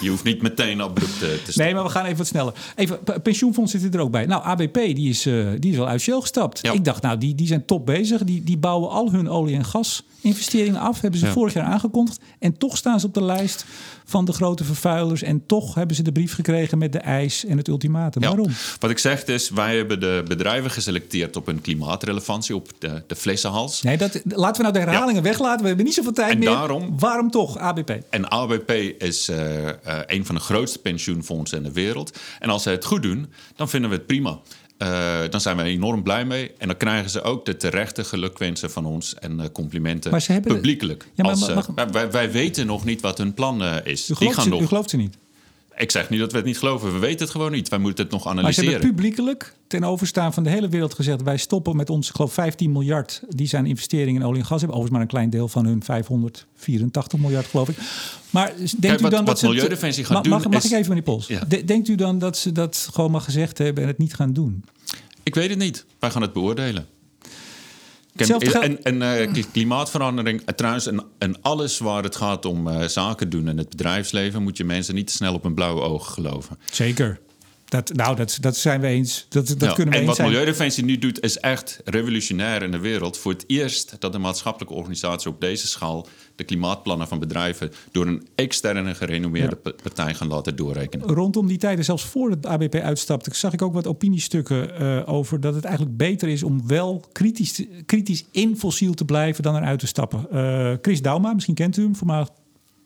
[0.00, 1.64] je, hoeft niet meteen abrupt te staan.
[1.64, 2.54] Nee, maar we gaan even wat sneller.
[2.76, 4.26] Even, pensioenfonds zit er ook bij.
[4.26, 6.58] Nou, ABP die is, uh, die is wel uit Shell gestapt.
[6.62, 6.72] Ja.
[6.72, 8.24] Ik dacht, nou, die, die zijn top bezig.
[8.24, 9.64] Die, die bouwen al hun olie- en
[10.20, 11.00] gasinvesteringen af.
[11.00, 11.32] Hebben ze ja.
[11.32, 12.20] vorig jaar aangekondigd.
[12.38, 13.64] En toch staan ze op de lijst
[14.04, 15.22] van de grote vervuilers.
[15.22, 18.22] En toch hebben ze de brief gekregen met de eis en het ultimatum.
[18.22, 18.28] Ja.
[18.28, 18.52] Waarom?
[18.78, 23.16] Wat ik zeg is, wij hebben de bedrijven geselecteerd op een klimaatrelevantie, op de, de
[23.16, 23.82] flessenhals.
[23.82, 25.60] Nee, dat, laten we nou de herhalingen weglaten.
[25.60, 26.48] We hebben niet zoveel tijd en meer.
[26.48, 27.90] Daarom, Waarom toch ABP?
[28.10, 29.70] En ABP is uh, uh,
[30.06, 32.18] een van de grootste pensioenfondsen in de wereld.
[32.38, 34.38] En als zij het goed doen, dan vinden we het prima.
[34.82, 36.50] Uh, dan zijn we enorm blij mee.
[36.58, 40.32] En dan krijgen ze ook de terechte gelukwensen van ons en uh, complimenten maar ze
[40.32, 41.06] hebben publiekelijk.
[41.14, 41.58] Ja, maar, Als, uh,
[41.90, 44.10] wij, wij, weten nog niet wat hun plan is.
[44.10, 44.60] U Die gaan ze, nog...
[44.60, 45.16] u gelooft ze niet?
[45.80, 46.92] Ik zeg niet dat we het niet geloven.
[46.92, 47.68] We weten het gewoon niet.
[47.68, 48.70] Wij moeten het nog Maar ze analyseren.
[48.70, 51.22] hebben publiekelijk ten overstaan van de hele wereld gezegd...
[51.22, 53.22] wij stoppen met ons, geloof 15 miljard...
[53.28, 54.78] die zijn investeringen in olie en gas hebben.
[54.78, 57.76] Overigens maar een klein deel van hun 584 miljard, geloof ik.
[58.30, 60.70] Maar denkt Kijk, u wat, dan wat dat Milieudefensie gaat mag, doen mag, mag is-
[60.70, 61.26] ik even, meneer Pols?
[61.26, 61.44] Ja.
[61.48, 63.82] De- denkt u dan dat ze dat gewoon maar gezegd hebben...
[63.82, 64.64] en het niet gaan doen?
[65.22, 65.84] Ik weet het niet.
[65.98, 66.86] Wij gaan het beoordelen.
[68.16, 73.30] En, en eh, klimaatverandering, eh, trouwens, en, en alles waar het gaat om eh, zaken
[73.30, 76.58] doen in het bedrijfsleven, moet je mensen niet te snel op hun blauwe ogen geloven.
[76.70, 77.20] Zeker.
[77.70, 79.26] Dat, nou, dat, dat zijn we eens.
[79.28, 80.18] Dat, dat Ja, kunnen we en wat.
[80.18, 83.18] Milieudefensie nu doet, is echt revolutionair in de wereld.
[83.18, 86.06] Voor het eerst dat een maatschappelijke organisatie op deze schaal
[86.36, 91.06] de klimaatplannen van bedrijven door een externe gerenommeerde pa- partij gaan laten doorrekenen.
[91.06, 95.40] Rondom die tijden, zelfs voor het ABP uitstapte, zag ik ook wat opiniestukken eh, over
[95.40, 99.56] dat het eigenlijk beter is om wel kritisch, te- kritisch in fossiel te blijven dan
[99.56, 100.30] eruit te stappen.
[100.30, 102.28] Eh, Chris Dauma, misschien kent u hem, voormalig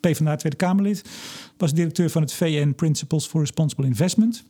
[0.00, 1.02] PvdA Tweede Kamerlid,
[1.56, 4.44] was directeur van het VN Principles for Responsible Investment.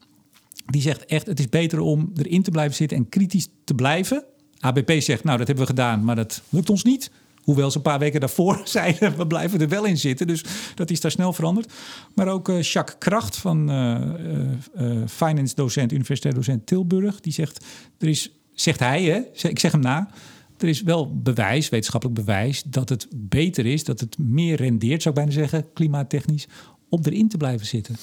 [0.67, 4.25] Die zegt echt, het is beter om erin te blijven zitten en kritisch te blijven.
[4.59, 7.11] ABP zegt, nou dat hebben we gedaan, maar dat lukt ons niet.
[7.43, 10.27] Hoewel ze een paar weken daarvoor zeiden, we blijven er wel in zitten.
[10.27, 10.45] Dus
[10.75, 11.73] dat is daar snel veranderd.
[12.15, 17.21] Maar ook uh, Jacques Kracht van uh, finance docent, universitair docent Tilburg.
[17.21, 17.65] Die zegt,
[17.99, 20.09] er is, zegt hij, hè, ik zeg hem na...
[20.59, 25.15] Er is wel bewijs, wetenschappelijk bewijs, dat het beter is, dat het meer rendeert, zou
[25.15, 26.49] ik bijna zeggen, klimaattechnisch,
[26.95, 27.97] om erin te blijven zitten.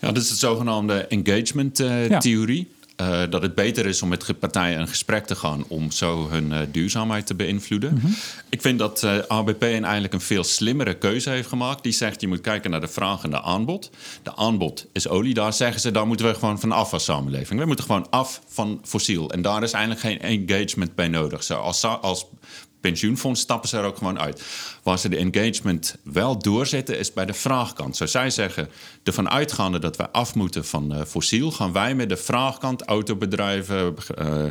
[0.00, 2.68] Ja, dat is de zogenaamde engagement-theorie.
[3.00, 6.50] Uh, dat het beter is om met partijen in gesprek te gaan om zo hun
[6.50, 7.92] uh, duurzaamheid te beïnvloeden.
[7.92, 8.14] Mm -hmm.
[8.48, 11.82] Ik vind dat uh, ABP eigenlijk een veel slimmere keuze heeft gemaakt.
[11.82, 13.90] Die zegt je moet kijken naar de vraag en de aanbod.
[14.22, 15.34] De aanbod is olie.
[15.34, 17.60] Daar zeggen ze, daar moeten we gewoon van af als samenleving.
[17.60, 19.30] We moeten gewoon af van fossiel.
[19.30, 21.42] En daar is eigenlijk geen engagement bij nodig.
[21.42, 22.26] Zo als, als
[22.82, 24.42] pensioenfonds stappen ze er ook gewoon uit.
[24.82, 27.96] Waar ze de engagement wel doorzetten, is bij de vraagkant.
[27.96, 28.68] Zo zij zeggen,
[29.02, 33.94] ervan uitgaande dat we af moeten van uh, fossiel, gaan wij met de vraagkant, autobedrijven,
[34.18, 34.44] uh,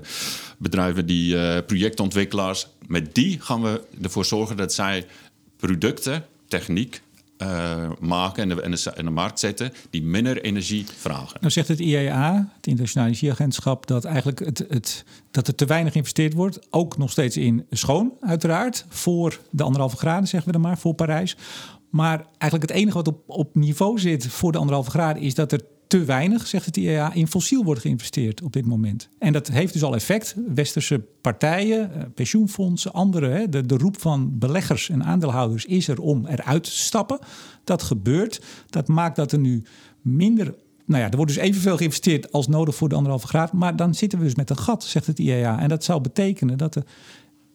[0.57, 5.05] bedrijven die uh, projectontwikkelaars, met die gaan we ervoor zorgen dat zij
[5.57, 7.01] producten, techniek,
[7.41, 11.37] uh, maken en de, de, markt zetten die minder energie vragen.
[11.39, 15.91] Nou zegt het IEA, het Internationale Energieagentschap, dat eigenlijk het, het, dat er te weinig
[15.91, 16.59] geïnvesteerd wordt.
[16.69, 18.85] Ook nog steeds in schoon, uiteraard.
[18.89, 21.37] Voor de anderhalve graden, zeggen we dan maar, voor Parijs.
[21.89, 25.51] Maar eigenlijk het enige wat op, op niveau zit voor de anderhalve graden is dat
[25.51, 25.61] er
[25.91, 29.09] te weinig, zegt het IEA, in fossiel wordt geïnvesteerd op dit moment.
[29.19, 30.35] En dat heeft dus al effect.
[30.53, 36.25] Westerse partijen, eh, pensioenfondsen, andere, de, de roep van beleggers en aandeelhouders is er om
[36.25, 37.19] eruit te stappen.
[37.63, 38.41] Dat gebeurt.
[38.69, 39.63] Dat maakt dat er nu
[40.01, 43.53] minder nou ja, er wordt dus evenveel geïnvesteerd als nodig voor de anderhalve graad.
[43.53, 45.59] Maar dan zitten we dus met een gat, zegt het IEA.
[45.59, 46.83] En dat zou betekenen dat de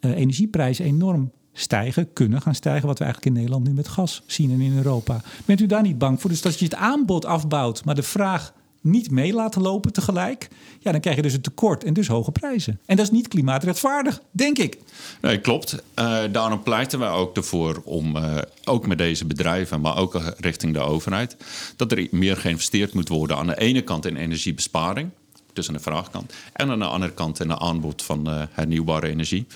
[0.01, 2.86] uh, energieprijzen enorm stijgen, kunnen gaan stijgen.
[2.86, 5.20] Wat we eigenlijk in Nederland nu met gas zien en in Europa.
[5.44, 6.30] Bent u daar niet bang voor?
[6.30, 8.52] Dus dat je het aanbod afbouwt, maar de vraag
[8.86, 10.48] niet mee laten lopen tegelijk,
[10.80, 12.80] ja, dan krijg je dus een tekort en dus hoge prijzen.
[12.86, 14.78] En dat is niet klimaatrechtvaardig, denk ik.
[15.20, 15.72] Nee, klopt.
[15.74, 18.34] Uh, daarom pleiten wij ook ervoor om, uh,
[18.64, 21.36] ook met deze bedrijven, maar ook richting de overheid,
[21.76, 25.11] dat er meer geïnvesteerd moet worden aan de ene kant in energiebesparing,
[25.52, 29.09] dus aan de vraagkant, en aan de andere kant in de aanbod van uh, hernieuwbare
[29.09, 29.46] energie.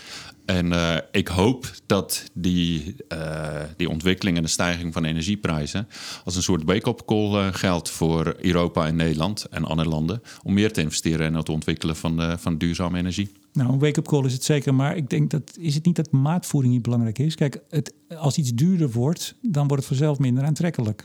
[0.50, 5.88] En uh, ik hoop dat die, uh, die ontwikkeling en de stijging van energieprijzen
[6.24, 10.54] als een soort wake-up call uh, geldt voor Europa en Nederland en andere landen om
[10.54, 13.32] meer te investeren in het ontwikkelen van, van duurzame energie.
[13.52, 16.10] Nou, een wake-up call is het zeker, maar ik denk dat is het niet dat
[16.10, 17.34] maatvoering niet belangrijk is.
[17.34, 21.04] Kijk, het, als iets duurder wordt, dan wordt het vanzelf minder aantrekkelijk.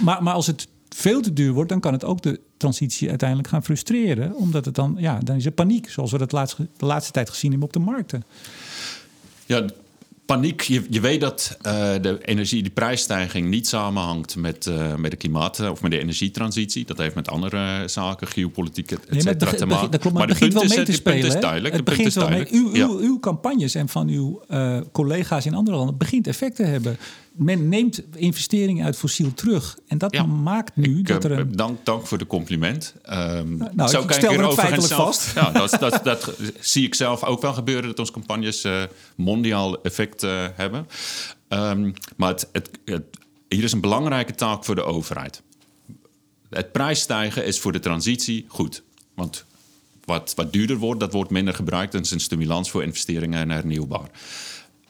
[0.00, 3.48] maar, maar als het veel te duur wordt, dan kan het ook de transitie uiteindelijk
[3.48, 4.34] gaan frustreren.
[4.34, 7.30] Omdat het dan, ja, dan is er paniek, zoals we dat laatste, de laatste tijd
[7.30, 8.24] gezien hebben op de markten.
[9.46, 9.64] Ja,
[10.26, 10.60] paniek.
[10.60, 15.16] Je, je weet dat uh, de energie, die prijsstijging niet samenhangt met, uh, met de
[15.16, 16.84] klimaat- of met de energietransitie.
[16.84, 19.90] Dat heeft met andere zaken, geopolitiek, et nee, cetera, te maken.
[19.90, 21.26] Dat klopt, maar, het begint wel mee te spelen.
[21.26, 21.74] Is duidelijk.
[21.74, 22.46] Het begint wel mee.
[22.50, 22.86] Uw, ja.
[22.86, 26.96] uw, uw, campagnes en van uw uh, collega's in andere landen begint effect te hebben
[27.32, 29.78] men neemt investeringen uit fossiel terug.
[29.86, 31.56] En dat ja, maakt nu ik, dat er een...
[31.56, 32.94] Dank, dank voor de compliment.
[33.10, 35.34] Um, nou, zo ik stel er feitelijk zelf, vast.
[35.34, 37.88] Ja, dat, dat, dat, zie ik zelf ook wel gebeuren...
[37.88, 38.82] dat onze campagnes uh,
[39.16, 40.86] mondiaal effect uh, hebben.
[41.48, 43.04] Um, maar het, het, het,
[43.48, 45.42] hier is een belangrijke taak voor de overheid.
[46.50, 48.82] Het prijsstijgen is voor de transitie goed.
[49.14, 49.44] Want
[50.04, 51.94] wat, wat duurder wordt, dat wordt minder gebruikt...
[51.94, 54.10] en is een stimulans voor investeringen en hernieuwbaar.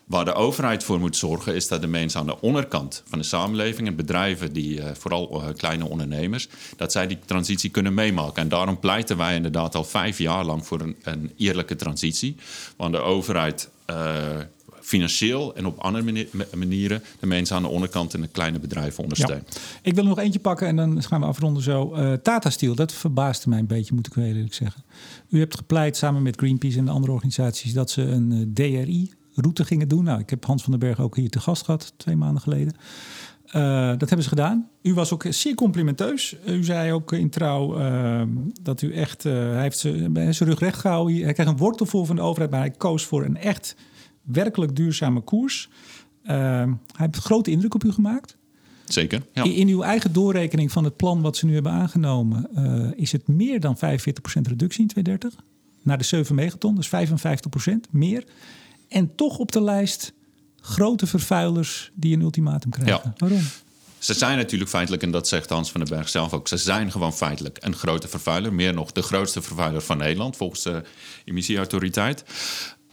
[0.05, 3.25] Waar de overheid voor moet zorgen, is dat de mensen aan de onderkant van de
[3.25, 8.43] samenleving en bedrijven, die, uh, vooral uh, kleine ondernemers, dat zij die transitie kunnen meemaken.
[8.43, 12.37] En daarom pleiten wij inderdaad al vijf jaar lang voor een, een eerlijke transitie.
[12.77, 13.97] Want de overheid uh,
[14.81, 19.49] financieel en op andere manieren de mensen aan de onderkant en de kleine bedrijven ondersteunt.
[19.55, 19.61] Ja.
[19.83, 21.97] Ik wil er nog eentje pakken en dan gaan we afronden zo.
[21.97, 24.83] Uh, Tata Steel, dat verbaasde mij een beetje, moet ik wel eerlijk zeggen.
[25.29, 29.65] U hebt gepleit samen met Greenpeace en de andere organisaties dat ze een DRI route
[29.65, 30.05] gingen doen.
[30.05, 32.75] Nou, ik heb Hans van den Berg ook hier te gast gehad, twee maanden geleden.
[33.57, 34.69] Uh, dat hebben ze gedaan.
[34.83, 36.37] U was ook zeer complimenteus.
[36.47, 38.23] U zei ook in trouw uh,
[38.63, 39.25] dat u echt...
[39.25, 41.23] Uh, hij heeft zijn rug recht gehouden.
[41.23, 42.51] Hij kreeg een wortelvol van de overheid...
[42.51, 43.77] maar hij koos voor een echt
[44.23, 45.69] werkelijk duurzame koers.
[46.23, 48.37] hij heeft grote indruk op u gemaakt.
[48.85, 49.43] Zeker, ja.
[49.43, 52.49] in, in, uw eigen doorrekening van het plan wat ze nu hebben aangenomen...
[52.97, 53.81] is het meer dan 45%
[54.43, 55.35] reductie in 2030.
[55.83, 56.91] Naar de 7 megaton, dus 55%
[57.91, 58.25] meer.
[58.93, 60.13] En toch op de lijst
[60.61, 63.01] grote vervuilers die een ultimatum krijgen.
[63.05, 63.13] Ja.
[63.17, 63.43] Waarom?
[63.99, 66.91] Ze zijn natuurlijk feitelijk, en dat zegt Hans van den Berg zelf ook, ze zijn
[66.91, 68.53] gewoon feitelijk een grote vervuiler.
[68.53, 70.83] Meer nog de grootste vervuiler van Nederland, volgens de
[71.25, 72.25] emissieautoriteit.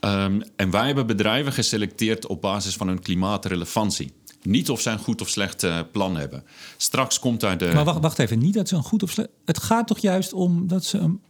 [0.00, 4.12] Um, en wij hebben bedrijven geselecteerd op basis van hun klimaatrelevantie.
[4.42, 6.44] Niet of zij een goed of slecht uh, plan hebben.
[6.76, 7.70] Straks komt daar de.
[7.74, 9.28] Maar wacht, wacht even, niet dat ze een goed of slecht.
[9.44, 11.20] Het gaat toch juist om dat ze een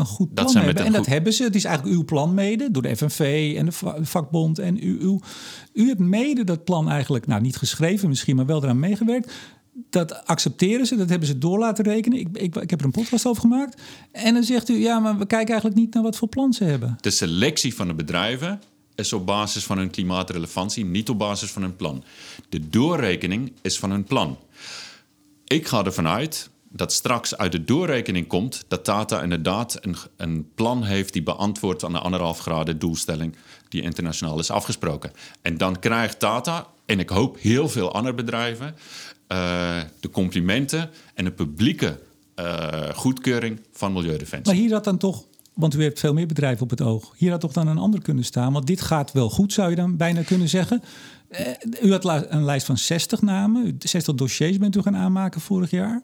[0.00, 0.84] een goed Dat plan hebben.
[0.84, 1.42] En dat hebben ze.
[1.42, 4.58] Het is eigenlijk uw plan mede door de FNV en de va- vakbond.
[4.58, 5.18] En u, u,
[5.72, 9.32] u hebt mede dat plan eigenlijk, nou niet geschreven misschien, maar wel eraan meegewerkt.
[9.90, 12.18] Dat accepteren ze, dat hebben ze door laten rekenen.
[12.18, 13.80] Ik, ik, ik heb er een podcast over gemaakt.
[14.12, 16.64] En dan zegt u, ja, maar we kijken eigenlijk niet naar wat voor plan ze
[16.64, 16.96] hebben.
[17.00, 18.60] De selectie van de bedrijven
[18.94, 22.04] is op basis van hun klimaatrelevantie, niet op basis van hun plan.
[22.48, 24.38] De doorrekening is van hun plan.
[25.46, 30.48] Ik ga ervan uit dat straks uit de doorrekening komt dat Tata inderdaad een, een
[30.54, 33.36] plan heeft die beantwoordt aan de anderhalf graden doelstelling
[33.68, 35.10] die internationaal is afgesproken.
[35.42, 38.74] En dan krijgt Tata, en ik hoop heel veel andere bedrijven,
[39.26, 42.00] eh, de complimenten en de publieke
[42.34, 44.54] eh, goedkeuring van Milieudefensie.
[44.54, 47.14] Maar hier had dan toch, want u heeft veel meer bedrijven op het oog.
[47.16, 48.52] Hier had toch dan een ander kunnen staan.
[48.52, 50.82] Want dit gaat wel goed, zou je dan bijna kunnen zeggen.
[51.28, 51.46] Eh,
[51.82, 53.66] u had een lijst van 60 namen.
[53.66, 56.02] U- 60 dossiers bent u gaan aanmaken vorig jaar.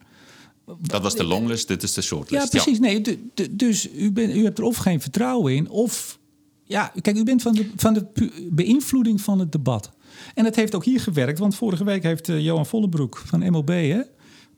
[0.80, 2.42] Dat was de longlist, dit is de shortlist.
[2.42, 2.78] Ja, precies.
[2.78, 6.18] Nee, du- du- dus u, bent, u hebt er of geen vertrouwen in, of...
[6.64, 8.06] Ja, kijk, u bent van de, van de
[8.50, 9.90] beïnvloeding van het debat.
[10.34, 13.68] En het heeft ook hier gewerkt, want vorige week heeft eh, Johan Vollebroek van MOB...
[13.68, 14.00] Hè,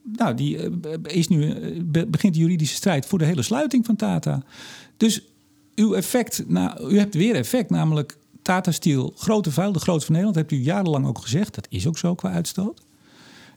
[0.03, 3.87] nou, die eh, is nu, eh, be- begint de juridische strijd voor de hele sluiting
[3.87, 4.43] van Tata.
[4.97, 5.23] Dus
[5.75, 10.15] uw effect, nou, u hebt weer effect, namelijk Tata Steel, grote vuil, de grootste van
[10.15, 10.37] Nederland...
[10.49, 12.81] hebt u jarenlang ook gezegd, dat is ook zo qua uitstoot.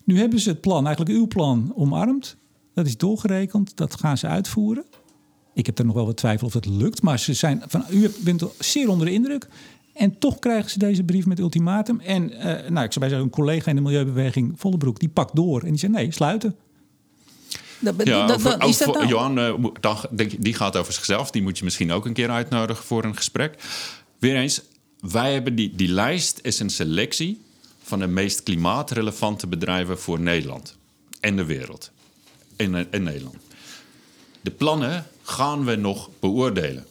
[0.03, 2.37] Nu hebben ze het plan, eigenlijk uw plan, omarmd.
[2.73, 4.85] Dat is doorgerekend, dat gaan ze uitvoeren.
[5.53, 8.11] Ik heb er nog wel wat twijfel of het lukt, maar ze zijn van, u
[8.19, 9.47] bent zeer onder de indruk.
[9.93, 11.99] En toch krijgen ze deze brief met ultimatum.
[11.99, 15.35] En eh, nou, ik zou bij zeggen, een collega in de milieubeweging, Vollebroek, die pakt
[15.35, 15.61] door.
[15.61, 16.55] En die zegt, nee, sluiten.
[17.79, 21.31] Dat, Ja, dat- over, dat- is dat over- nou- Johan, eh, die gaat over zichzelf.
[21.31, 23.63] Die moet je misschien ook een keer uitnodigen voor een gesprek.
[24.19, 24.61] Weer eens,
[24.99, 27.41] wij hebben die, die lijst is een selectie
[27.83, 30.77] van de meest klimaatrelevante bedrijven voor Nederland
[31.19, 31.91] en de wereld.
[32.61, 33.35] In, in Nederland.
[34.41, 36.85] De plannen gaan we nog beoordelen.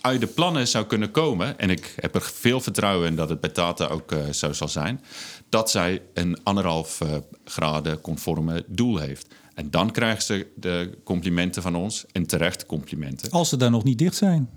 [0.00, 3.40] Uit de plannen zou kunnen komen, en ik heb er veel vertrouwen in dat het
[3.40, 5.00] bij Tata ook eh, zo zal zijn,
[5.48, 9.34] dat zij een anderhalf eh, graden conforme doel heeft.
[9.54, 13.30] En dan krijgen ze de complimenten van ons, en terecht complimenten.
[13.30, 14.50] Als ze daar nog niet dicht zijn.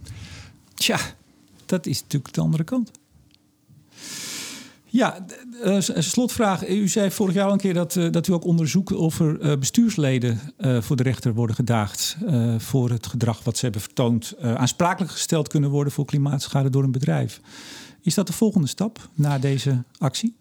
[0.73, 0.99] Tja,
[1.65, 2.91] dat is natuurlijk de andere kant.
[4.89, 5.25] Ja,
[5.63, 6.67] eh, s- slotvraag.
[6.69, 9.39] U zei vorig jaar al een keer dat, eh, dat u ook onderzoekt of er
[9.39, 12.17] eh, bestuursleden eh, voor de rechter worden gedaagd.
[12.27, 14.31] eh, voor het gedrag wat ze hebben vertoond.
[14.39, 17.41] eh, aansprakelijk gesteld kunnen worden voor klimaatschade door een bedrijf.
[18.01, 20.35] Is dat de volgende stap na deze actie?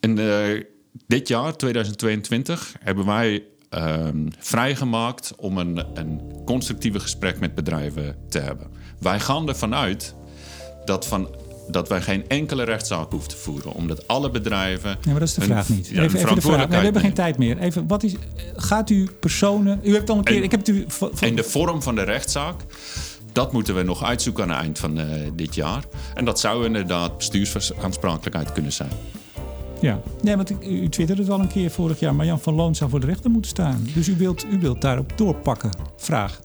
[0.00, 0.62] En eh,
[1.06, 8.38] dit jaar, 2022, hebben wij ehm, vrijgemaakt om een, een constructieve gesprek met bedrijven te
[8.38, 8.66] hebben.
[9.00, 10.14] Wij gaan ervan uit
[10.84, 11.28] dat, van,
[11.70, 14.90] dat wij geen enkele rechtszaak hoeven te voeren, omdat alle bedrijven.
[14.90, 15.88] Nee, maar dat is de vraag niet.
[15.88, 16.68] ja, even, even de vraag.
[16.68, 17.58] Nee, we hebben geen tijd meer.
[17.58, 18.14] Even, wat is,
[18.56, 19.80] gaat u personen...
[19.82, 20.36] U hebt al een keer...
[20.36, 20.86] En- ik heb het u...
[21.20, 22.54] En de vorm van de rechtszaak,
[23.32, 25.84] dat moeten we nog uitzoeken aan het eind van eh, dit jaar.
[26.14, 28.90] En dat zou inderdaad bestuursaansprakelijkheid kunnen zijn.
[29.80, 32.14] Ja, nee, want ik- u twitterde het al een keer vorig jaar.
[32.14, 33.86] Maar Jan van Loon zou voor de rechter moeten staan.
[33.94, 35.70] Dus u wilt, u wilt daarop doorpakken.
[35.96, 36.40] Vraag.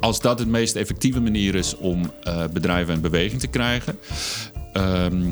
[0.00, 3.98] Als dat de meest effectieve manier is om eh, bedrijven in beweging te krijgen.
[4.72, 5.22] Ehm,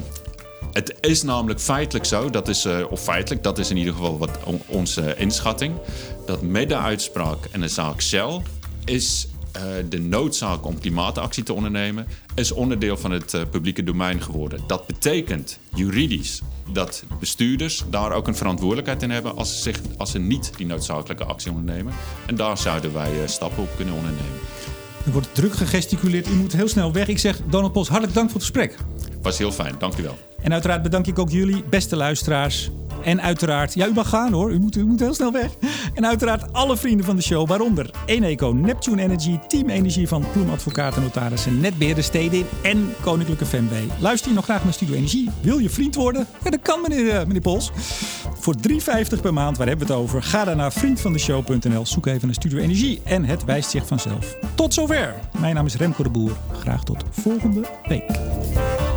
[0.73, 4.19] het is namelijk feitelijk zo, dat is, eh, of feitelijk, dat is in ieder geval
[4.19, 5.75] wat on- onze inschatting.
[6.27, 8.41] Dat met de uitspraak en de zaak Shell
[8.85, 9.29] is
[9.59, 14.61] eh, de noodzaak om klimaatactie te ondernemen, is onderdeel van het eh, publieke domein geworden.
[14.67, 16.43] Dat betekent juridisch
[16.73, 20.67] dat bestuurders daar ook een verantwoordelijkheid in hebben als ze, zich, als ze niet die
[20.67, 21.93] noodzakelijke actie ondernemen.
[22.27, 24.41] En daar zouden wij eh, stappen op kunnen ondernemen.
[25.05, 26.29] Er wordt druk gegesticuleerd.
[26.29, 27.09] U moet heel snel weg.
[27.09, 28.77] Ik zeg Donald Pos, hartelijk dank voor het gesprek.
[29.23, 30.19] Was heel fijn, dank u wel.
[30.41, 32.71] En uiteraard bedank ik ook jullie, beste luisteraars.
[33.03, 34.53] En uiteraard, ja, u mag gaan hoor.
[34.53, 35.51] U moet, u moet heel snel weg.
[35.95, 40.51] En uiteraard alle vrienden van de show, waaronder Eneco, Neptune Energy, Team Energie van Ploem
[40.51, 43.73] Advocaten Notarissen, Netbeheerder Stedin en Koninklijke FemB.
[44.01, 45.31] Luister je nog graag naar Studio Energie?
[45.41, 46.27] Wil je vriend worden?
[46.45, 47.71] Ja, dat kan meneer, eh, meneer Pols.
[48.39, 50.23] Voor 3,50 per maand, waar hebben we het over?
[50.23, 54.37] Ga dan naar vriendvandeshow.nl, zoek even naar Studio Energie en het wijst zich vanzelf.
[54.55, 55.15] Tot zover.
[55.39, 56.37] Mijn naam is Remco de Boer.
[56.53, 58.88] Graag tot volgende week.